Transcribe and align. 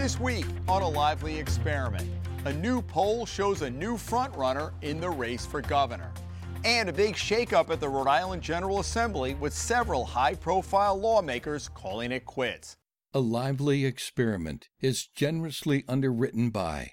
This 0.00 0.18
week 0.18 0.46
on 0.66 0.80
a 0.80 0.88
lively 0.88 1.38
experiment, 1.38 2.08
a 2.46 2.52
new 2.54 2.80
poll 2.80 3.26
shows 3.26 3.60
a 3.60 3.68
new 3.68 3.98
frontrunner 3.98 4.72
in 4.80 4.98
the 4.98 5.10
race 5.10 5.44
for 5.44 5.60
governor. 5.60 6.10
And 6.64 6.88
a 6.88 6.92
big 6.92 7.16
shakeup 7.16 7.68
at 7.68 7.80
the 7.80 7.88
Rhode 7.90 8.08
Island 8.08 8.40
General 8.40 8.80
Assembly 8.80 9.34
with 9.34 9.52
several 9.52 10.06
high 10.06 10.36
profile 10.36 10.98
lawmakers 10.98 11.68
calling 11.68 12.12
it 12.12 12.24
quits. 12.24 12.78
A 13.12 13.20
lively 13.20 13.84
experiment 13.84 14.70
is 14.80 15.06
generously 15.06 15.84
underwritten 15.86 16.48
by. 16.48 16.92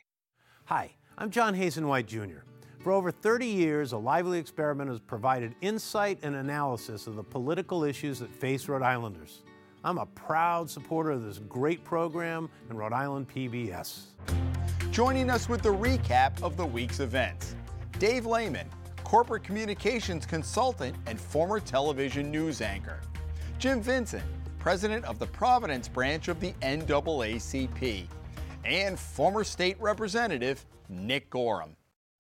Hi, 0.66 0.98
I'm 1.18 1.32
John 1.32 1.54
Hazen 1.54 1.88
White 1.88 2.08
Jr. 2.08 2.44
For 2.80 2.92
over 2.92 3.10
30 3.10 3.46
years, 3.46 3.94
A 3.94 3.98
Lively 3.98 4.38
Experiment 4.38 4.90
has 4.90 5.00
provided 5.00 5.56
insight 5.62 6.20
and 6.24 6.36
analysis 6.36 7.08
of 7.08 7.16
the 7.16 7.24
political 7.24 7.86
issues 7.86 8.20
that 8.20 8.36
face 8.36 8.68
Rhode 8.68 8.82
Islanders. 8.82 9.44
I'm 9.84 10.00
a 10.00 10.06
proud 10.08 10.70
supporter 10.70 11.12
of 11.12 11.24
this 11.24 11.40
great 11.48 11.84
program 11.84 12.50
in 12.70 12.78
Rhode 12.78 12.94
Island 12.94 13.28
PBS. 13.30 14.06
Joining 14.92 15.30
us 15.30 15.48
with 15.48 15.62
the 15.62 15.74
recap 15.74 16.42
of 16.42 16.58
the 16.58 16.66
week's 16.66 17.00
events, 17.00 17.56
Dave 18.00 18.26
Layman, 18.26 18.68
corporate 19.04 19.44
communications 19.44 20.26
consultant 20.26 20.96
and 21.06 21.20
former 21.20 21.60
television 21.60 22.32
news 22.32 22.62
anchor, 22.62 23.00
Jim 23.60 23.82
Vincent, 23.82 24.24
president 24.58 25.06
of 25.06 25.20
the 25.20 25.28
Providence 25.28 25.88
branch 25.88 26.28
of 26.28 26.40
the 26.40 26.54
NAACP, 26.62 28.08
and 28.66 29.00
former 29.00 29.44
state 29.44 29.80
representative 29.80 30.66
Nick 30.90 31.30
Gorham. 31.30 31.76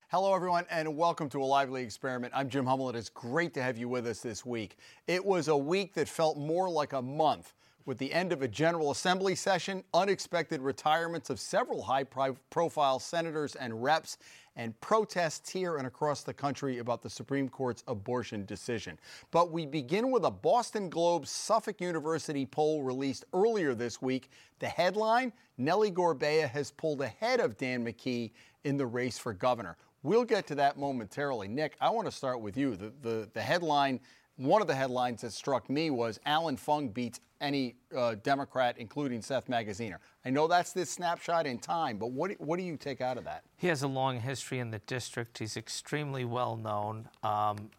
Hello, 0.09 0.33
everyone, 0.33 0.63
and 0.69 0.95
welcome 0.95 1.27
to 1.27 1.41
a 1.41 1.43
lively 1.43 1.83
experiment. 1.83 2.31
I'm 2.33 2.47
Jim 2.47 2.65
Hummel. 2.65 2.89
It 2.89 2.95
is 2.95 3.09
great 3.09 3.53
to 3.55 3.61
have 3.61 3.77
you 3.77 3.89
with 3.89 4.07
us 4.07 4.21
this 4.21 4.45
week. 4.45 4.77
It 5.05 5.25
was 5.25 5.49
a 5.49 5.57
week 5.57 5.93
that 5.95 6.07
felt 6.07 6.37
more 6.37 6.69
like 6.69 6.93
a 6.93 7.01
month 7.01 7.53
with 7.85 7.97
the 7.97 8.13
end 8.13 8.31
of 8.31 8.41
a 8.41 8.47
General 8.47 8.91
Assembly 8.91 9.35
session, 9.35 9.83
unexpected 9.93 10.61
retirements 10.61 11.29
of 11.29 11.41
several 11.41 11.81
high 11.81 12.05
profile 12.05 12.99
senators 12.99 13.55
and 13.55 13.83
reps, 13.83 14.17
and 14.55 14.79
protests 14.79 15.49
here 15.49 15.75
and 15.75 15.85
across 15.85 16.23
the 16.23 16.33
country 16.33 16.77
about 16.77 17.01
the 17.01 17.09
Supreme 17.09 17.49
Court's 17.49 17.83
abortion 17.87 18.45
decision. 18.45 18.97
But 19.29 19.51
we 19.51 19.65
begin 19.65 20.09
with 20.09 20.23
a 20.23 20.31
Boston 20.31 20.89
Globe 20.89 21.27
Suffolk 21.27 21.81
University 21.81 22.45
poll 22.45 22.81
released 22.81 23.25
earlier 23.33 23.75
this 23.75 24.01
week. 24.01 24.29
The 24.59 24.69
headline 24.69 25.33
Nellie 25.57 25.91
Gorbea 25.91 26.49
has 26.49 26.71
pulled 26.71 27.01
ahead 27.01 27.41
of 27.41 27.57
Dan 27.57 27.85
McKee 27.85 28.31
in 28.63 28.77
the 28.77 28.85
race 28.85 29.19
for 29.19 29.33
governor. 29.33 29.75
We'll 30.07 30.23
get 30.23 30.47
to 30.47 30.55
that 30.55 30.77
momentarily. 30.77 31.49
Nick, 31.49 31.75
I 31.81 31.89
want 31.89 32.07
to 32.07 32.13
start 32.13 32.39
with 32.39 32.55
you. 32.55 32.77
The, 32.77 32.93
the, 33.01 33.29
the 33.33 33.41
headline, 33.41 33.99
one 34.37 34.61
of 34.61 34.67
the 34.69 34.73
headlines 34.73 35.19
that 35.19 35.33
struck 35.33 35.69
me 35.69 35.89
was 35.89 36.17
Allan 36.25 36.55
Fung 36.55 36.87
beats 36.87 37.19
any 37.41 37.75
uh, 37.93 38.15
Democrat, 38.23 38.77
including 38.77 39.21
Seth 39.21 39.49
Magaziner. 39.49 39.97
I 40.23 40.29
know 40.29 40.47
that's 40.47 40.71
this 40.71 40.89
snapshot 40.89 41.45
in 41.45 41.59
time, 41.59 41.97
but 41.97 42.11
what, 42.11 42.31
what 42.39 42.57
do 42.57 42.63
you 42.63 42.77
take 42.77 43.01
out 43.01 43.17
of 43.17 43.25
that? 43.25 43.43
He 43.57 43.67
has 43.67 43.83
a 43.83 43.87
long 43.89 44.21
history 44.21 44.59
in 44.59 44.71
the 44.71 44.79
district. 44.79 45.39
He's 45.39 45.57
extremely 45.57 46.23
well 46.23 46.55
known. 46.55 47.09
Um, 47.21 47.69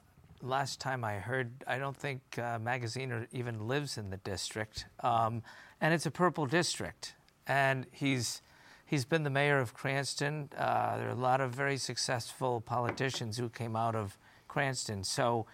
last 0.42 0.82
time 0.82 1.04
I 1.04 1.14
heard, 1.14 1.50
I 1.66 1.78
don't 1.78 1.96
think 1.96 2.20
uh, 2.36 2.58
Magaziner 2.58 3.26
even 3.32 3.66
lives 3.66 3.96
in 3.96 4.10
the 4.10 4.18
district. 4.18 4.84
Um, 5.00 5.42
and 5.80 5.94
it's 5.94 6.04
a 6.04 6.10
purple 6.10 6.44
district. 6.44 7.14
And 7.46 7.86
he's 7.90 8.42
He's 8.88 9.04
been 9.04 9.22
the 9.22 9.28
mayor 9.28 9.58
of 9.58 9.74
Cranston. 9.74 10.48
Uh, 10.56 10.96
there 10.96 11.08
are 11.08 11.10
a 11.10 11.14
lot 11.14 11.42
of 11.42 11.50
very 11.50 11.76
successful 11.76 12.62
politicians 12.62 13.36
who 13.36 13.50
came 13.50 13.76
out 13.76 13.94
of 13.94 14.16
Cranston. 14.48 15.04
So 15.04 15.44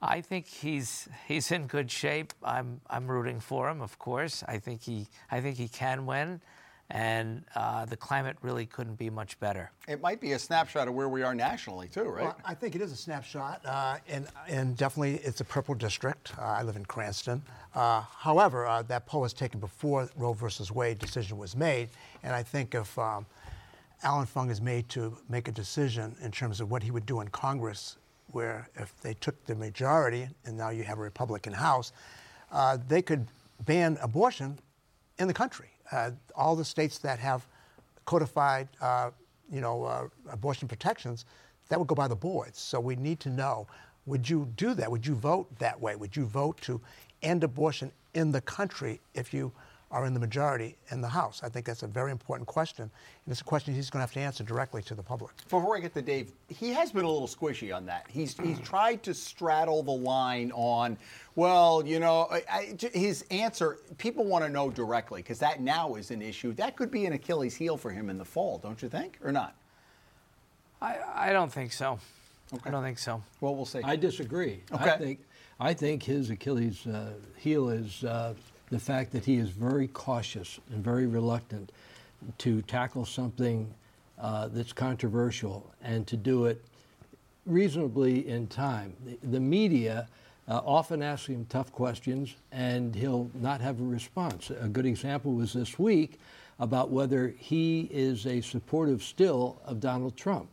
I 0.00 0.20
think 0.20 0.46
he's 0.46 1.08
he's 1.26 1.50
in 1.50 1.66
good 1.66 1.90
shape. 1.90 2.32
I'm 2.40 2.80
I'm 2.88 3.08
rooting 3.08 3.40
for 3.40 3.68
him, 3.68 3.80
of 3.82 3.98
course. 3.98 4.44
I 4.46 4.58
think 4.58 4.82
he 4.82 5.08
I 5.28 5.40
think 5.40 5.56
he 5.56 5.66
can 5.66 6.06
win 6.06 6.40
and 6.92 7.42
uh, 7.54 7.86
the 7.86 7.96
climate 7.96 8.36
really 8.42 8.66
couldn't 8.66 8.96
be 8.96 9.08
much 9.08 9.40
better. 9.40 9.70
It 9.88 10.02
might 10.02 10.20
be 10.20 10.32
a 10.32 10.38
snapshot 10.38 10.88
of 10.88 10.94
where 10.94 11.08
we 11.08 11.22
are 11.22 11.34
nationally, 11.34 11.88
too, 11.88 12.02
right? 12.02 12.24
Well, 12.24 12.36
I 12.44 12.52
think 12.54 12.76
it 12.76 12.82
is 12.82 12.92
a 12.92 12.96
snapshot, 12.96 13.62
uh, 13.64 13.96
and, 14.08 14.28
and 14.46 14.76
definitely 14.76 15.14
it's 15.24 15.40
a 15.40 15.44
purple 15.44 15.74
district. 15.74 16.34
Uh, 16.38 16.42
I 16.42 16.62
live 16.62 16.76
in 16.76 16.84
Cranston. 16.84 17.42
Uh, 17.74 18.02
however, 18.02 18.66
uh, 18.66 18.82
that 18.82 19.06
poll 19.06 19.22
was 19.22 19.32
taken 19.32 19.58
before 19.58 20.10
Roe 20.16 20.34
versus 20.34 20.70
Wade 20.70 20.98
decision 20.98 21.38
was 21.38 21.56
made, 21.56 21.88
and 22.22 22.34
I 22.34 22.42
think 22.42 22.74
if 22.74 22.98
um, 22.98 23.24
Allan 24.02 24.26
Fung 24.26 24.50
is 24.50 24.60
made 24.60 24.86
to 24.90 25.16
make 25.30 25.48
a 25.48 25.52
decision 25.52 26.14
in 26.20 26.30
terms 26.30 26.60
of 26.60 26.70
what 26.70 26.82
he 26.82 26.90
would 26.90 27.06
do 27.06 27.22
in 27.22 27.28
Congress, 27.28 27.96
where 28.32 28.68
if 28.76 28.94
they 29.00 29.14
took 29.14 29.42
the 29.46 29.54
majority, 29.54 30.28
and 30.44 30.58
now 30.58 30.68
you 30.68 30.82
have 30.82 30.98
a 30.98 31.02
Republican 31.02 31.54
House, 31.54 31.92
uh, 32.50 32.76
they 32.86 33.00
could 33.00 33.28
ban 33.64 33.96
abortion 34.02 34.58
in 35.18 35.26
the 35.26 35.34
country 35.34 35.70
all 36.34 36.56
the 36.56 36.64
states 36.64 36.98
that 36.98 37.18
have 37.18 37.46
codified, 38.04 38.68
uh, 38.80 39.10
you 39.50 39.60
know, 39.60 39.84
uh, 39.84 40.08
abortion 40.30 40.68
protections, 40.68 41.24
that 41.68 41.78
would 41.78 41.88
go 41.88 41.94
by 41.94 42.08
the 42.08 42.16
boards. 42.16 42.58
So 42.58 42.80
we 42.80 42.96
need 42.96 43.20
to 43.20 43.28
know: 43.28 43.66
Would 44.06 44.28
you 44.28 44.48
do 44.56 44.74
that? 44.74 44.90
Would 44.90 45.06
you 45.06 45.14
vote 45.14 45.46
that 45.58 45.80
way? 45.80 45.96
Would 45.96 46.16
you 46.16 46.24
vote 46.26 46.60
to 46.62 46.80
end 47.22 47.44
abortion 47.44 47.92
in 48.14 48.32
the 48.32 48.40
country 48.40 49.00
if 49.14 49.32
you 49.32 49.52
are 49.92 50.06
in 50.06 50.14
the 50.14 50.20
majority 50.20 50.76
in 50.90 51.02
the 51.02 51.08
House? 51.08 51.42
I 51.44 51.50
think 51.50 51.66
that's 51.66 51.82
a 51.82 51.86
very 51.86 52.10
important 52.10 52.48
question, 52.48 52.84
and 52.84 53.30
it's 53.30 53.42
a 53.42 53.44
question 53.44 53.74
he's 53.74 53.90
going 53.90 53.98
to 53.98 54.04
have 54.04 54.12
to 54.14 54.20
answer 54.20 54.42
directly 54.42 54.82
to 54.84 54.94
the 54.94 55.02
public. 55.02 55.36
Before 55.48 55.76
I 55.76 55.80
get 55.80 55.92
to 55.94 56.02
Dave, 56.02 56.32
he 56.48 56.70
has 56.70 56.90
been 56.90 57.04
a 57.04 57.10
little 57.10 57.28
squishy 57.28 57.76
on 57.76 57.84
that. 57.86 58.06
He's 58.08 58.36
he's 58.38 58.58
tried 58.60 59.02
to 59.04 59.12
straddle 59.12 59.82
the 59.82 59.92
line 59.92 60.50
on, 60.54 60.96
well, 61.36 61.86
you 61.86 62.00
know, 62.00 62.26
I, 62.30 62.42
I, 62.50 62.76
his 62.94 63.24
answer. 63.30 63.78
People 63.98 64.24
want 64.24 64.44
to 64.44 64.50
know 64.50 64.70
directly 64.70 65.20
because 65.20 65.38
that 65.40 65.60
now 65.60 65.94
is 65.96 66.10
an 66.10 66.22
issue. 66.22 66.54
That 66.54 66.74
could 66.74 66.90
be 66.90 67.04
an 67.04 67.12
Achilles 67.12 67.54
heel 67.54 67.76
for 67.76 67.90
him 67.90 68.08
in 68.08 68.16
the 68.16 68.24
fall, 68.24 68.58
don't 68.58 68.80
you 68.80 68.88
think, 68.88 69.18
or 69.22 69.30
not? 69.30 69.54
I 70.80 70.96
I 71.14 71.32
don't 71.32 71.52
think 71.52 71.72
so. 71.72 71.98
Okay. 72.54 72.68
I 72.68 72.70
don't 72.70 72.82
think 72.82 72.98
so. 72.98 73.22
Well, 73.42 73.54
we'll 73.54 73.66
see. 73.66 73.80
I 73.84 73.96
disagree. 73.96 74.62
Okay. 74.72 74.90
I 74.90 74.96
think 74.96 75.20
I 75.60 75.74
think 75.74 76.02
his 76.02 76.30
Achilles 76.30 76.86
uh, 76.86 77.12
heel 77.36 77.68
is. 77.68 78.04
Uh, 78.04 78.32
the 78.72 78.78
fact 78.78 79.12
that 79.12 79.26
he 79.26 79.36
is 79.36 79.50
very 79.50 79.86
cautious 79.86 80.58
and 80.72 80.82
very 80.82 81.06
reluctant 81.06 81.70
to 82.38 82.62
tackle 82.62 83.04
something 83.04 83.72
uh, 84.18 84.48
that's 84.48 84.72
controversial 84.72 85.70
and 85.82 86.06
to 86.06 86.16
do 86.16 86.46
it 86.46 86.64
reasonably 87.44 88.26
in 88.26 88.46
time. 88.46 88.94
The, 89.04 89.18
the 89.32 89.40
media 89.40 90.08
uh, 90.48 90.62
often 90.64 91.02
asks 91.02 91.26
him 91.26 91.44
tough 91.50 91.70
questions 91.70 92.34
and 92.50 92.94
he'll 92.94 93.30
not 93.34 93.60
have 93.60 93.78
a 93.78 93.84
response. 93.84 94.48
A 94.48 94.68
good 94.68 94.86
example 94.86 95.34
was 95.34 95.52
this 95.52 95.78
week 95.78 96.18
about 96.58 96.88
whether 96.88 97.34
he 97.38 97.90
is 97.90 98.26
a 98.26 98.40
supportive 98.40 99.02
still 99.02 99.60
of 99.66 99.80
Donald 99.80 100.16
Trump. 100.16 100.48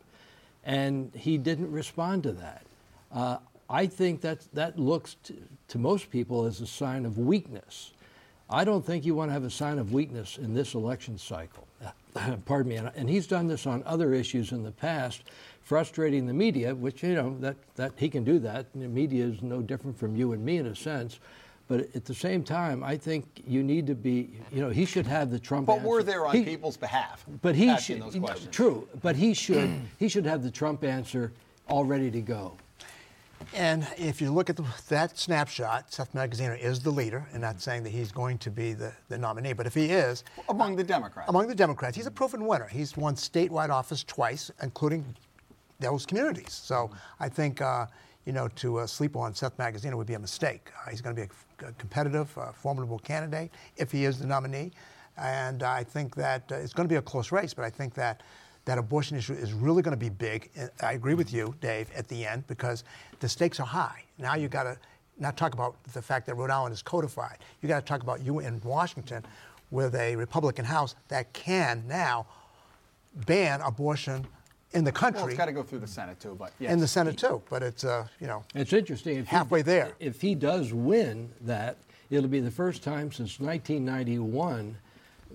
And 0.66 1.10
he 1.16 1.38
didn't 1.38 1.72
respond 1.72 2.24
to 2.24 2.34
that. 2.34 2.66
Uh, 3.14 3.38
I 3.70 3.88
think 3.88 4.20
that 4.22 4.46
that 4.54 4.78
looks 4.78 5.16
to, 5.24 5.36
to 5.70 5.78
most 5.78 6.12
people 6.12 6.46
as 6.46 6.60
a 6.60 6.68
sign 6.68 7.06
of 7.06 7.18
weakness. 7.18 7.94
I 8.50 8.64
don't 8.64 8.84
think 8.84 9.06
you 9.06 9.14
want 9.14 9.30
to 9.30 9.34
have 9.34 9.44
a 9.44 9.50
sign 9.50 9.78
of 9.78 9.94
weakness 9.94 10.38
in 10.38 10.54
this 10.54 10.74
election 10.74 11.18
cycle. 11.18 11.68
Pardon 12.46 12.70
me. 12.70 12.76
And, 12.78 12.92
and 12.96 13.10
he's 13.10 13.28
done 13.28 13.48
this 13.48 13.68
on 13.68 13.84
other 13.86 14.14
issues 14.14 14.52
in 14.52 14.64
the 14.64 14.72
past, 14.72 15.24
frustrating 15.62 16.26
the 16.26 16.34
media, 16.34 16.74
which, 16.74 17.04
you 17.04 17.14
know, 17.14 17.38
that, 17.42 17.58
that 17.76 17.94
he 17.96 18.10
can 18.10 18.24
do 18.24 18.40
that. 18.40 18.66
The 18.74 18.88
media 18.88 19.26
is 19.26 19.42
no 19.44 19.62
different 19.62 19.98
from 20.00 20.16
you 20.16 20.32
and 20.34 20.44
me 20.44 20.58
in 20.58 20.66
a 20.66 20.76
sense. 20.76 21.20
But 21.68 21.96
at 21.96 22.06
the 22.06 22.16
same 22.16 22.44
time, 22.44 22.84
I 22.84 22.98
think 22.98 23.44
you 23.46 23.62
need 23.62 23.86
to 23.86 23.94
be, 23.94 24.32
you 24.52 24.62
know, 24.62 24.72
he 24.72 24.86
should 24.86 25.06
have 25.06 25.30
the 25.30 25.38
Trump. 25.38 25.68
But 25.68 25.74
answer. 25.74 25.88
we're 25.88 26.02
there 26.02 26.26
on 26.26 26.36
he, 26.36 26.44
people's 26.44 26.78
behalf. 26.78 27.24
But 27.44 27.54
he 27.54 27.78
should. 27.78 28.04
True. 28.52 28.88
But 29.04 29.16
he 29.16 29.36
should. 29.36 29.80
he 30.00 30.10
should 30.10 30.26
have 30.26 30.42
the 30.42 30.50
Trump 30.50 30.84
answer 30.84 31.32
all 31.68 31.86
ready 31.86 32.10
to 32.10 32.22
go. 32.22 32.58
And 33.56 33.88
if 33.98 34.22
you 34.22 34.32
look 34.32 34.50
at 34.50 34.58
the, 34.58 34.66
that 34.90 35.18
snapshot, 35.18 35.92
Seth 35.92 36.14
Magaziner 36.14 36.60
is 36.60 36.82
the 36.82 36.92
leader, 36.92 37.26
and 37.34 37.42
not 37.42 37.62
saying 37.62 37.84
that 37.84 37.90
he's 37.90 38.12
going 38.12 38.38
to 38.40 38.52
be 38.52 38.74
the, 38.74 38.94
the 39.08 39.18
nominee, 39.18 39.54
but 39.54 39.66
if 39.66 39.74
he 39.74 39.86
is. 39.86 40.24
Among 40.50 40.74
uh, 40.74 40.78
the 40.78 40.84
Democrats. 40.84 41.30
Among 41.30 41.48
the 41.48 41.56
Democrats. 41.56 41.96
He's 41.96 42.06
a 42.06 42.12
proven 42.12 42.46
winner. 42.46 42.68
He's 42.68 42.96
won 42.96 43.16
statewide 43.16 43.70
office 43.70 44.04
twice, 44.04 44.52
including 44.62 45.04
those 45.80 46.06
communities. 46.06 46.52
So 46.52 46.92
I 47.20 47.30
think, 47.30 47.62
uh, 47.62 47.88
you 48.26 48.34
know, 48.34 48.48
to 48.56 48.80
uh, 48.80 48.88
sleep 48.88 49.16
on 49.16 49.34
Seth 49.34 49.58
Magaziner 49.58 49.96
would 49.96 50.08
be 50.08 50.14
a 50.14 50.20
mistake. 50.20 50.72
Uh, 50.86 50.92
he's 50.92 51.02
going 51.02 51.16
to 51.16 51.22
be 51.22 51.28
a, 51.64 51.70
a 51.70 51.72
competitive, 51.74 52.38
uh, 52.38 52.52
formidable 52.52 53.00
candidate 53.00 53.52
if 53.78 53.92
he 53.92 54.06
is 54.06 54.20
the 54.20 54.28
nominee. 54.28 54.72
And 55.18 55.64
I 55.64 55.84
think 55.84 56.16
that 56.16 56.52
uh, 56.52 56.56
it's 56.56 56.74
going 56.74 56.88
to 56.88 56.92
be 56.92 56.98
a 56.98 57.02
close 57.02 57.32
race, 57.32 57.54
but 57.54 57.66
I 57.66 57.70
think 57.70 57.94
that 57.96 58.22
that 58.66 58.78
abortion 58.78 59.18
issue 59.18 59.34
is 59.34 59.54
really 59.54 59.82
going 59.82 59.94
to 59.94 59.98
be 59.98 60.10
big. 60.10 60.52
I 60.82 60.94
agree 60.94 61.14
with 61.14 61.34
you, 61.34 61.56
Dave, 61.62 61.90
at 61.96 62.08
the 62.08 62.26
end 62.26 62.46
because 62.48 62.84
the 63.20 63.30
stakes 63.30 63.60
are 63.60 63.66
high. 63.66 64.04
Now 64.18 64.36
you 64.36 64.48
got 64.48 64.64
to 64.64 64.78
not 65.18 65.38
talk 65.38 65.54
about 65.54 65.82
the 65.94 66.02
fact 66.02 66.26
that 66.28 66.36
Rhode 66.36 66.50
Island 66.50 66.74
is 66.74 66.82
codified. 66.82 67.38
You 67.62 67.68
got 67.68 67.80
to 67.80 67.86
talk 67.86 68.04
about 68.04 68.22
you 68.22 68.40
in 68.40 68.62
Washington 68.62 69.26
with 69.72 69.96
a 69.96 70.16
Republican 70.16 70.66
House 70.66 70.96
that 71.10 71.32
can 71.34 71.84
now 71.88 72.26
ban 73.26 73.62
abortion 73.62 74.26
in 74.74 74.84
the 74.84 74.92
country. 74.92 75.22
Well, 75.22 75.30
it's 75.30 75.38
got 75.38 75.46
to 75.46 75.52
go 75.52 75.64
through 75.64 75.80
the 75.80 75.88
Senate 75.88 76.20
too, 76.20 76.36
but 76.38 76.52
yes. 76.60 76.72
In 76.72 76.80
the 76.80 76.88
Senate 76.88 77.18
too, 77.18 77.42
but 77.50 77.64
it's 77.64 77.84
uh, 77.84 78.08
you 78.20 78.28
know. 78.28 78.44
It's 78.56 78.74
interesting. 78.74 79.18
If 79.18 79.28
halfway 79.28 79.60
he, 79.60 79.64
there. 79.64 79.94
If 80.00 80.22
he 80.22 80.36
does 80.36 80.74
win 80.74 81.32
that, 81.42 81.78
it'll 82.10 82.30
be 82.30 82.40
the 82.40 82.52
first 82.52 82.84
time 82.84 83.12
since 83.12 83.40
1991 83.40 84.78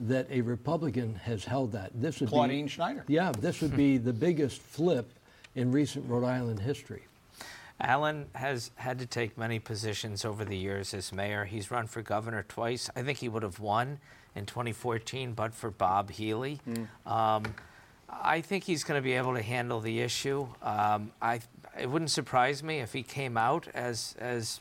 that 0.01 0.27
a 0.31 0.41
Republican 0.41 1.15
has 1.17 1.45
held 1.45 1.73
that. 1.73 1.91
This 1.95 2.21
would 2.21 2.29
Claudine 2.29 2.67
be, 2.67 2.71
Schneider. 2.71 3.05
Yeah, 3.09 3.33
this 3.33 3.61
would 3.61 3.77
be 3.77 3.99
the 3.99 4.13
biggest 4.13 4.61
flip 4.61 5.11
in 5.55 5.71
recent 5.71 6.09
Rhode 6.09 6.25
Island 6.25 6.61
history. 6.61 7.03
Allan 7.81 8.27
has 8.35 8.71
had 8.77 8.99
to 9.01 9.07
take 9.07 9.37
many 9.37 9.59
positions 9.59 10.25
over 10.25 10.45
the 10.45 10.57
years 10.57 10.95
as 10.95 11.13
mayor. 11.13 11.45
He's 11.45 11.71
run 11.71 11.87
for 11.87 12.03
governor 12.03 12.45
twice. 12.49 12.89
I 12.95 13.03
think 13.03 13.19
he 13.19 13.29
would 13.29 13.43
have 13.43 13.59
won 13.59 13.99
in 14.35 14.47
2014, 14.47 15.33
but 15.33 15.55
for 15.55 15.71
Bob 15.71 16.11
Healey. 16.11 16.61
Mm. 16.69 17.11
Um, 17.11 17.55
I 18.09 18.41
think 18.41 18.65
he's 18.65 18.85
going 18.85 18.99
to 18.99 19.03
be 19.03 19.15
able 19.15 19.35
to 19.35 19.43
handle 19.43 19.81
the 19.81 20.01
issue. 20.01 20.47
Um, 20.63 21.13
I, 21.21 21.41
it 21.79 21.91
wouldn't 21.91 22.11
surprise 22.11 22.63
me 22.63 22.79
if 22.79 22.93
he 22.93 23.03
came 23.03 23.37
out 23.37 23.67
as, 23.75 24.15
as 24.19 24.61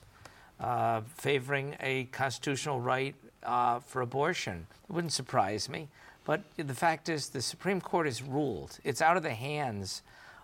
uh, 0.59 1.01
favoring 1.15 1.75
a 1.79 2.05
constitutional 2.05 2.79
right 2.79 3.15
uh, 3.45 3.79
for 3.79 4.01
abortion. 4.01 4.67
It 4.89 4.93
wouldn't 4.93 5.13
surprise 5.13 5.69
me. 5.69 5.89
But 6.25 6.43
the 6.55 6.73
fact 6.73 7.09
is, 7.09 7.29
the 7.29 7.41
Supreme 7.41 7.81
Court 7.81 8.05
has 8.05 8.21
ruled. 8.23 8.79
It's 8.83 9.01
out 9.01 9.17
of 9.17 9.23
the 9.23 9.33
hands 9.33 10.01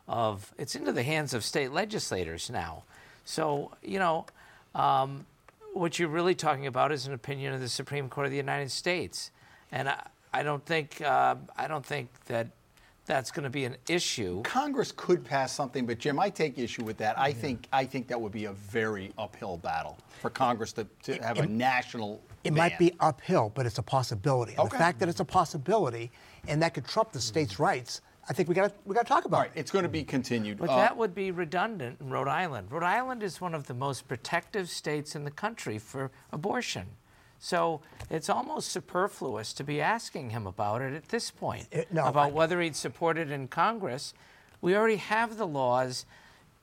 of, 0.07 0.53
it's 0.57 0.75
into 0.75 0.91
the 0.91 1.03
hands 1.03 1.33
of 1.33 1.43
state 1.43 1.71
legislators 1.71 2.49
now. 2.49 2.83
So, 3.23 3.71
you 3.81 3.99
know, 3.99 4.25
um, 4.75 5.25
what 5.73 5.97
you're 5.97 6.09
really 6.09 6.35
talking 6.35 6.67
about 6.67 6.91
is 6.91 7.07
an 7.07 7.13
opinion 7.13 7.53
of 7.53 7.61
the 7.61 7.69
Supreme 7.69 8.09
Court 8.09 8.25
of 8.25 8.31
the 8.31 8.37
United 8.37 8.71
States. 8.71 9.31
And 9.71 9.87
I, 9.87 10.05
I 10.33 10.43
don't 10.43 10.65
think, 10.65 11.01
uh, 11.01 11.35
I 11.55 11.67
don't 11.67 11.85
think 11.85 12.09
that 12.25 12.47
that's 13.05 13.31
going 13.31 13.43
to 13.43 13.49
be 13.49 13.65
an 13.65 13.75
issue. 13.87 14.43
Congress 14.43 14.93
could 14.95 15.25
pass 15.25 15.51
something, 15.51 15.85
but 15.85 15.97
Jim, 15.97 16.19
I 16.19 16.29
take 16.29 16.59
issue 16.59 16.83
with 16.83 16.97
that. 16.97 17.17
I 17.17 17.33
think 17.33 17.67
I 17.73 17.83
think 17.83 18.07
that 18.07 18.21
would 18.21 18.31
be 18.31 18.45
a 18.45 18.51
very 18.53 19.11
uphill 19.17 19.57
battle 19.57 19.97
for 20.21 20.29
Congress 20.29 20.73
to, 20.73 20.85
to 21.03 21.15
have 21.23 21.39
a 21.39 21.47
national. 21.47 22.21
It 22.43 22.51
ban. 22.51 22.57
might 22.57 22.79
be 22.79 22.93
uphill, 22.99 23.51
but 23.53 23.65
it's 23.65 23.77
a 23.77 23.83
possibility. 23.83 24.53
Okay. 24.57 24.69
The 24.69 24.77
fact 24.77 24.99
that 24.99 25.09
it's 25.09 25.19
a 25.19 25.25
possibility 25.25 26.11
and 26.47 26.61
that 26.61 26.73
could 26.73 26.87
trump 26.87 27.11
the 27.11 27.21
states' 27.21 27.59
rights. 27.59 28.01
I 28.29 28.33
think 28.33 28.47
we 28.47 28.55
got 28.55 28.73
we 28.85 28.93
got 28.93 29.01
to 29.01 29.07
talk 29.07 29.25
about. 29.25 29.47
it. 29.47 29.51
it's 29.55 29.71
going 29.71 29.83
to 29.83 29.89
be 29.89 30.03
continued. 30.03 30.59
But 30.59 30.69
uh, 30.69 30.75
that 30.75 30.95
would 30.95 31.15
be 31.15 31.31
redundant 31.31 31.99
in 31.99 32.09
Rhode 32.09 32.27
Island. 32.27 32.71
Rhode 32.71 32.83
Island 32.83 33.23
is 33.23 33.41
one 33.41 33.55
of 33.55 33.65
the 33.65 33.73
most 33.73 34.07
protective 34.07 34.69
states 34.69 35.15
in 35.15 35.23
the 35.23 35.31
country 35.31 35.79
for 35.79 36.11
abortion. 36.31 36.85
So 37.39 37.81
it's 38.09 38.29
almost 38.29 38.69
superfluous 38.69 39.53
to 39.53 39.63
be 39.63 39.81
asking 39.81 40.29
him 40.29 40.45
about 40.45 40.81
it 40.81 40.93
at 40.93 41.07
this 41.07 41.31
point, 41.31 41.67
it, 41.71 41.91
no, 41.91 42.05
about 42.05 42.31
I, 42.31 42.33
whether 42.33 42.61
he'd 42.61 42.75
support 42.75 43.17
it 43.17 43.31
in 43.31 43.47
Congress. 43.47 44.13
We 44.61 44.75
already 44.75 44.97
have 44.97 45.37
the 45.37 45.47
laws 45.47 46.05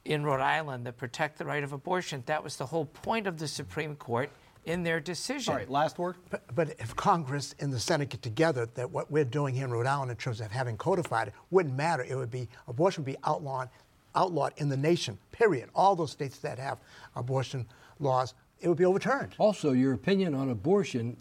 in 0.05 0.23
Rhode 0.23 0.43
Island 0.43 0.87
that 0.87 0.99
protect 0.99 1.39
the 1.39 1.47
right 1.47 1.65
of 1.65 1.73
abortion. 1.73 2.23
That 2.27 2.45
was 2.45 2.57
the 2.57 2.67
whole 2.67 2.85
point 2.85 3.27
of 3.27 3.39
the 3.39 3.49
Supreme 3.49 3.97
Court 3.97 4.31
in 4.67 4.83
their 4.83 5.01
decision. 5.01 5.53
All 5.53 5.59
right, 5.59 5.71
last 5.71 5.99
word. 5.99 6.17
But, 6.29 6.43
but, 6.55 6.71
if 6.79 6.95
Congress 6.95 7.55
and 7.61 7.73
the 7.73 7.81
Senate 7.81 8.11
get 8.11 8.23
together, 8.23 8.69
that 8.75 8.91
what 8.91 9.11
we're 9.11 9.25
doing 9.25 9.55
here 9.55 9.65
in 9.65 9.71
Rhode 9.71 9.87
Island 9.87 10.11
in 10.11 10.17
terms 10.17 10.41
of 10.41 10.51
having 10.51 10.77
codified 10.77 11.29
it 11.29 11.35
wouldn't 11.51 11.75
matter. 11.75 12.05
It 12.05 12.17
would 12.17 12.31
be 12.31 12.49
abortion 12.69 13.05
would 13.05 13.13
be 13.13 13.19
outlawed, 13.25 13.71
outlawed 14.15 14.53
in 14.59 14.69
the 14.69 14.77
nation. 14.77 15.19
Period. 15.33 15.71
All 15.75 15.97
those 15.97 16.11
states 16.11 16.39
that 16.39 16.59
have 16.59 16.79
abortion 17.15 17.67
laws 17.99 18.35
it 18.61 18.69
would 18.69 18.79
be 18.79 18.85
overturned. 18.85 19.35
Also, 19.39 19.73
your 19.73 19.93
opinion 19.93 20.35
on 20.35 20.51
abortion 20.51 21.17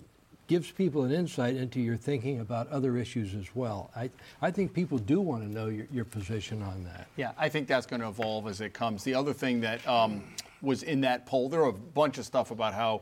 gives 0.48 0.72
people 0.72 1.04
an 1.04 1.12
insight 1.12 1.56
into 1.56 1.82
your 1.82 1.98
thinking 1.98 2.40
about 2.40 2.68
other 2.70 2.98
issues 2.98 3.34
as 3.34 3.56
well. 3.56 3.90
I, 3.96 4.10
I 4.42 4.52
think 4.52 4.74
people 4.74 4.98
do 4.98 5.20
want 5.20 5.44
to 5.44 5.50
know 5.50 5.68
your, 5.68 5.88
your 5.92 6.06
position 6.06 6.62
on 6.62 6.84
that. 6.84 7.08
Yeah, 7.18 7.32
I 7.38 7.50
think 7.50 7.68
that's 7.68 7.86
going 7.86 8.02
to 8.02 8.08
evolve 8.08 8.48
as 8.48 8.62
it 8.62 8.74
comes. 8.74 9.04
The 9.04 9.16
other 9.16 9.34
thing 9.34 9.60
that 9.62 9.86
um, 9.88 10.24
was 10.62 10.84
in 10.84 11.02
that 11.02 11.26
poll, 11.26 11.50
there 11.50 11.62
are 11.62 11.70
a 11.70 11.74
bunch 11.74 12.20
of 12.20 12.26
stuff 12.26 12.52
about 12.52 12.74
how 12.74 13.02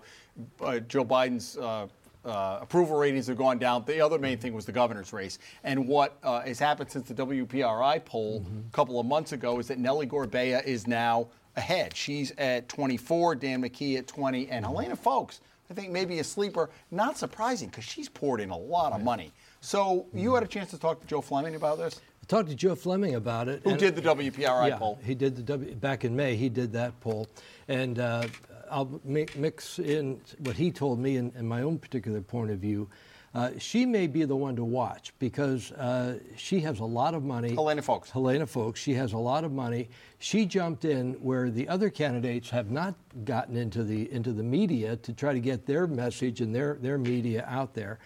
uh, 0.61 0.79
Joe 0.79 1.05
Biden's 1.05 1.57
uh, 1.57 1.87
uh, 2.25 2.59
approval 2.61 2.97
ratings 2.97 3.27
have 3.27 3.37
gone 3.37 3.57
down. 3.57 3.83
The 3.85 4.01
other 4.01 4.17
main 4.17 4.37
thing 4.37 4.53
was 4.53 4.65
the 4.65 4.71
governor's 4.71 5.13
race. 5.13 5.39
And 5.63 5.87
what 5.87 6.17
uh, 6.23 6.41
has 6.41 6.59
happened 6.59 6.89
since 6.89 7.07
the 7.07 7.13
WPRI 7.13 8.03
poll 8.05 8.41
mm-hmm. 8.41 8.59
a 8.59 8.71
couple 8.71 8.99
of 8.99 9.05
months 9.05 9.33
ago 9.33 9.59
is 9.59 9.67
that 9.67 9.77
Nellie 9.77 10.07
Gorbea 10.07 10.63
is 10.63 10.87
now 10.87 11.27
ahead. 11.55 11.95
She's 11.95 12.31
at 12.37 12.69
24, 12.69 13.35
Dan 13.35 13.61
McKee 13.61 13.97
at 13.97 14.07
20, 14.07 14.49
and 14.49 14.65
Helena 14.65 14.95
Foulkes, 14.95 15.41
I 15.69 15.73
think 15.73 15.91
maybe 15.91 16.19
a 16.19 16.23
sleeper. 16.23 16.69
Not 16.91 17.17
surprising 17.17 17.69
because 17.69 17.83
she's 17.83 18.09
poured 18.09 18.41
in 18.41 18.49
a 18.49 18.57
lot 18.57 18.93
of 18.93 19.03
money. 19.03 19.31
So 19.61 20.07
you 20.13 20.33
had 20.33 20.43
a 20.43 20.47
chance 20.47 20.71
to 20.71 20.77
talk 20.77 21.01
to 21.01 21.07
Joe 21.07 21.21
Fleming 21.21 21.55
about 21.55 21.77
this? 21.77 22.01
I 22.21 22.25
talked 22.25 22.49
to 22.49 22.55
Joe 22.55 22.75
Fleming 22.75 23.15
about 23.15 23.49
it. 23.49 23.61
Who 23.63 23.75
did 23.75 23.95
the 23.95 24.01
WPRI 24.01 24.69
yeah, 24.69 24.77
poll? 24.77 24.99
He 25.03 25.13
did 25.13 25.35
the 25.35 25.41
W 25.41 25.75
back 25.75 26.05
in 26.05 26.15
May. 26.15 26.35
He 26.35 26.47
did 26.47 26.71
that 26.73 26.97
poll, 27.01 27.27
and 27.67 27.99
uh, 27.99 28.27
I'll 28.73 28.99
mix 29.05 29.77
in 29.77 30.19
what 30.39 30.55
he 30.55 30.71
told 30.71 30.99
me 30.99 31.17
and, 31.17 31.31
and 31.35 31.47
my 31.47 31.61
own 31.61 31.77
particular 31.77 32.21
point 32.21 32.49
of 32.49 32.57
view. 32.57 32.89
Uh, 33.35 33.51
she 33.57 33.85
may 33.85 34.05
be 34.05 34.25
the 34.25 34.35
one 34.35 34.55
to 34.55 34.63
watch 34.63 35.11
because 35.17 35.71
uh, 35.73 36.19
she 36.35 36.59
has 36.61 36.79
a 36.79 36.85
lot 36.85 37.15
of 37.15 37.23
money. 37.23 37.53
Helena 37.55 37.81
Foulkes. 37.81 38.11
Helena 38.11 38.45
Foulkes. 38.45 38.79
She 38.79 38.93
has 38.93 39.13
a 39.13 39.17
lot 39.17 39.43
of 39.43 39.51
money. 39.51 39.89
She 40.19 40.45
jumped 40.45 40.85
in 40.85 41.13
where 41.13 41.49
the 41.49 41.67
other 41.67 41.89
candidates 41.89 42.49
have 42.51 42.69
not 42.69 42.95
gotten 43.25 43.57
into 43.57 43.83
the 43.83 44.11
into 44.11 44.33
the 44.33 44.43
media 44.43 44.97
to 44.97 45.13
try 45.13 45.33
to 45.33 45.39
get 45.39 45.65
their 45.65 45.87
message 45.87 46.41
and 46.41 46.53
their 46.53 46.75
their 46.75 46.97
media 46.99 47.45
out 47.47 47.73
there. 47.73 47.97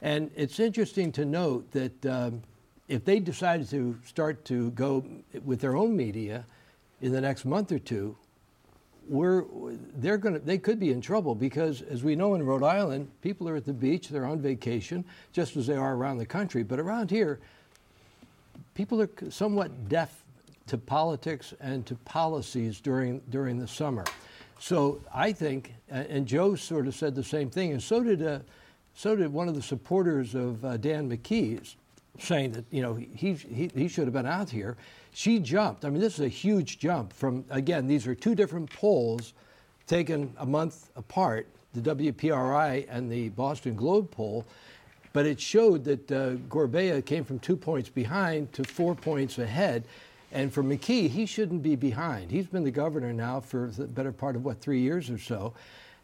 And 0.00 0.30
it's 0.34 0.58
interesting 0.58 1.12
to 1.12 1.26
note 1.26 1.70
that 1.72 2.06
um, 2.06 2.42
if 2.88 3.04
they 3.04 3.20
decided 3.20 3.68
to 3.70 3.98
start 4.06 4.46
to 4.46 4.70
go 4.70 5.04
with 5.44 5.60
their 5.60 5.76
own 5.76 5.94
media 5.94 6.46
in 7.02 7.12
the 7.12 7.20
next 7.20 7.44
month 7.44 7.70
or 7.70 7.78
two, 7.78 8.16
we're 9.10 9.44
they're 9.96 10.18
to 10.18 10.38
they 10.38 10.56
could 10.56 10.78
be 10.78 10.92
in 10.92 11.00
trouble 11.00 11.34
because 11.34 11.82
as 11.82 12.04
we 12.04 12.14
know 12.14 12.34
in 12.36 12.44
Rhode 12.44 12.62
Island, 12.62 13.10
people 13.22 13.48
are 13.48 13.56
at 13.56 13.64
the 13.64 13.72
beach, 13.72 14.08
they're 14.08 14.24
on 14.24 14.40
vacation, 14.40 15.04
just 15.32 15.56
as 15.56 15.66
they 15.66 15.74
are 15.74 15.96
around 15.96 16.18
the 16.18 16.26
country. 16.26 16.62
But 16.62 16.78
around 16.78 17.10
here, 17.10 17.40
people 18.74 19.02
are 19.02 19.10
somewhat 19.28 19.88
deaf 19.88 20.22
to 20.68 20.78
politics 20.78 21.52
and 21.60 21.84
to 21.86 21.96
policies 21.96 22.80
during 22.80 23.20
during 23.30 23.58
the 23.58 23.66
summer. 23.66 24.04
So 24.60 25.00
I 25.12 25.32
think, 25.32 25.74
and 25.88 26.24
Joe 26.26 26.54
sort 26.54 26.86
of 26.86 26.94
said 26.94 27.16
the 27.16 27.24
same 27.24 27.50
thing, 27.50 27.72
and 27.72 27.82
so 27.82 28.04
did 28.04 28.22
uh, 28.22 28.38
so 28.94 29.16
did 29.16 29.32
one 29.32 29.48
of 29.48 29.56
the 29.56 29.62
supporters 29.62 30.36
of 30.36 30.64
uh, 30.64 30.76
Dan 30.76 31.10
McKee's, 31.10 31.74
saying 32.18 32.52
that 32.52 32.64
you 32.70 32.82
know 32.82 32.94
he, 32.94 33.34
he 33.34 33.70
he 33.74 33.88
should 33.88 34.04
have 34.04 34.12
been 34.12 34.26
out 34.26 34.50
here. 34.50 34.76
She 35.12 35.38
jumped. 35.38 35.84
I 35.84 35.90
mean, 35.90 36.00
this 36.00 36.14
is 36.14 36.24
a 36.24 36.28
huge 36.28 36.78
jump 36.78 37.12
from, 37.12 37.44
again, 37.50 37.86
these 37.86 38.06
are 38.06 38.14
two 38.14 38.34
different 38.34 38.70
polls 38.72 39.32
taken 39.86 40.32
a 40.38 40.46
month 40.46 40.90
apart, 40.96 41.48
the 41.74 41.80
WPRI 41.94 42.86
and 42.88 43.10
the 43.10 43.30
Boston 43.30 43.74
Globe 43.74 44.10
poll. 44.10 44.44
But 45.12 45.26
it 45.26 45.40
showed 45.40 45.84
that 45.84 46.12
uh, 46.12 46.30
Gorbea 46.48 47.04
came 47.04 47.24
from 47.24 47.40
two 47.40 47.56
points 47.56 47.88
behind 47.88 48.52
to 48.52 48.62
four 48.62 48.94
points 48.94 49.38
ahead. 49.38 49.84
And 50.30 50.52
for 50.52 50.62
McKee, 50.62 51.10
he 51.10 51.26
shouldn't 51.26 51.64
be 51.64 51.74
behind. 51.74 52.30
He's 52.30 52.46
been 52.46 52.62
the 52.62 52.70
governor 52.70 53.12
now 53.12 53.40
for 53.40 53.72
the 53.76 53.88
better 53.88 54.12
part 54.12 54.36
of, 54.36 54.44
what, 54.44 54.60
three 54.60 54.80
years 54.80 55.10
or 55.10 55.18
so. 55.18 55.54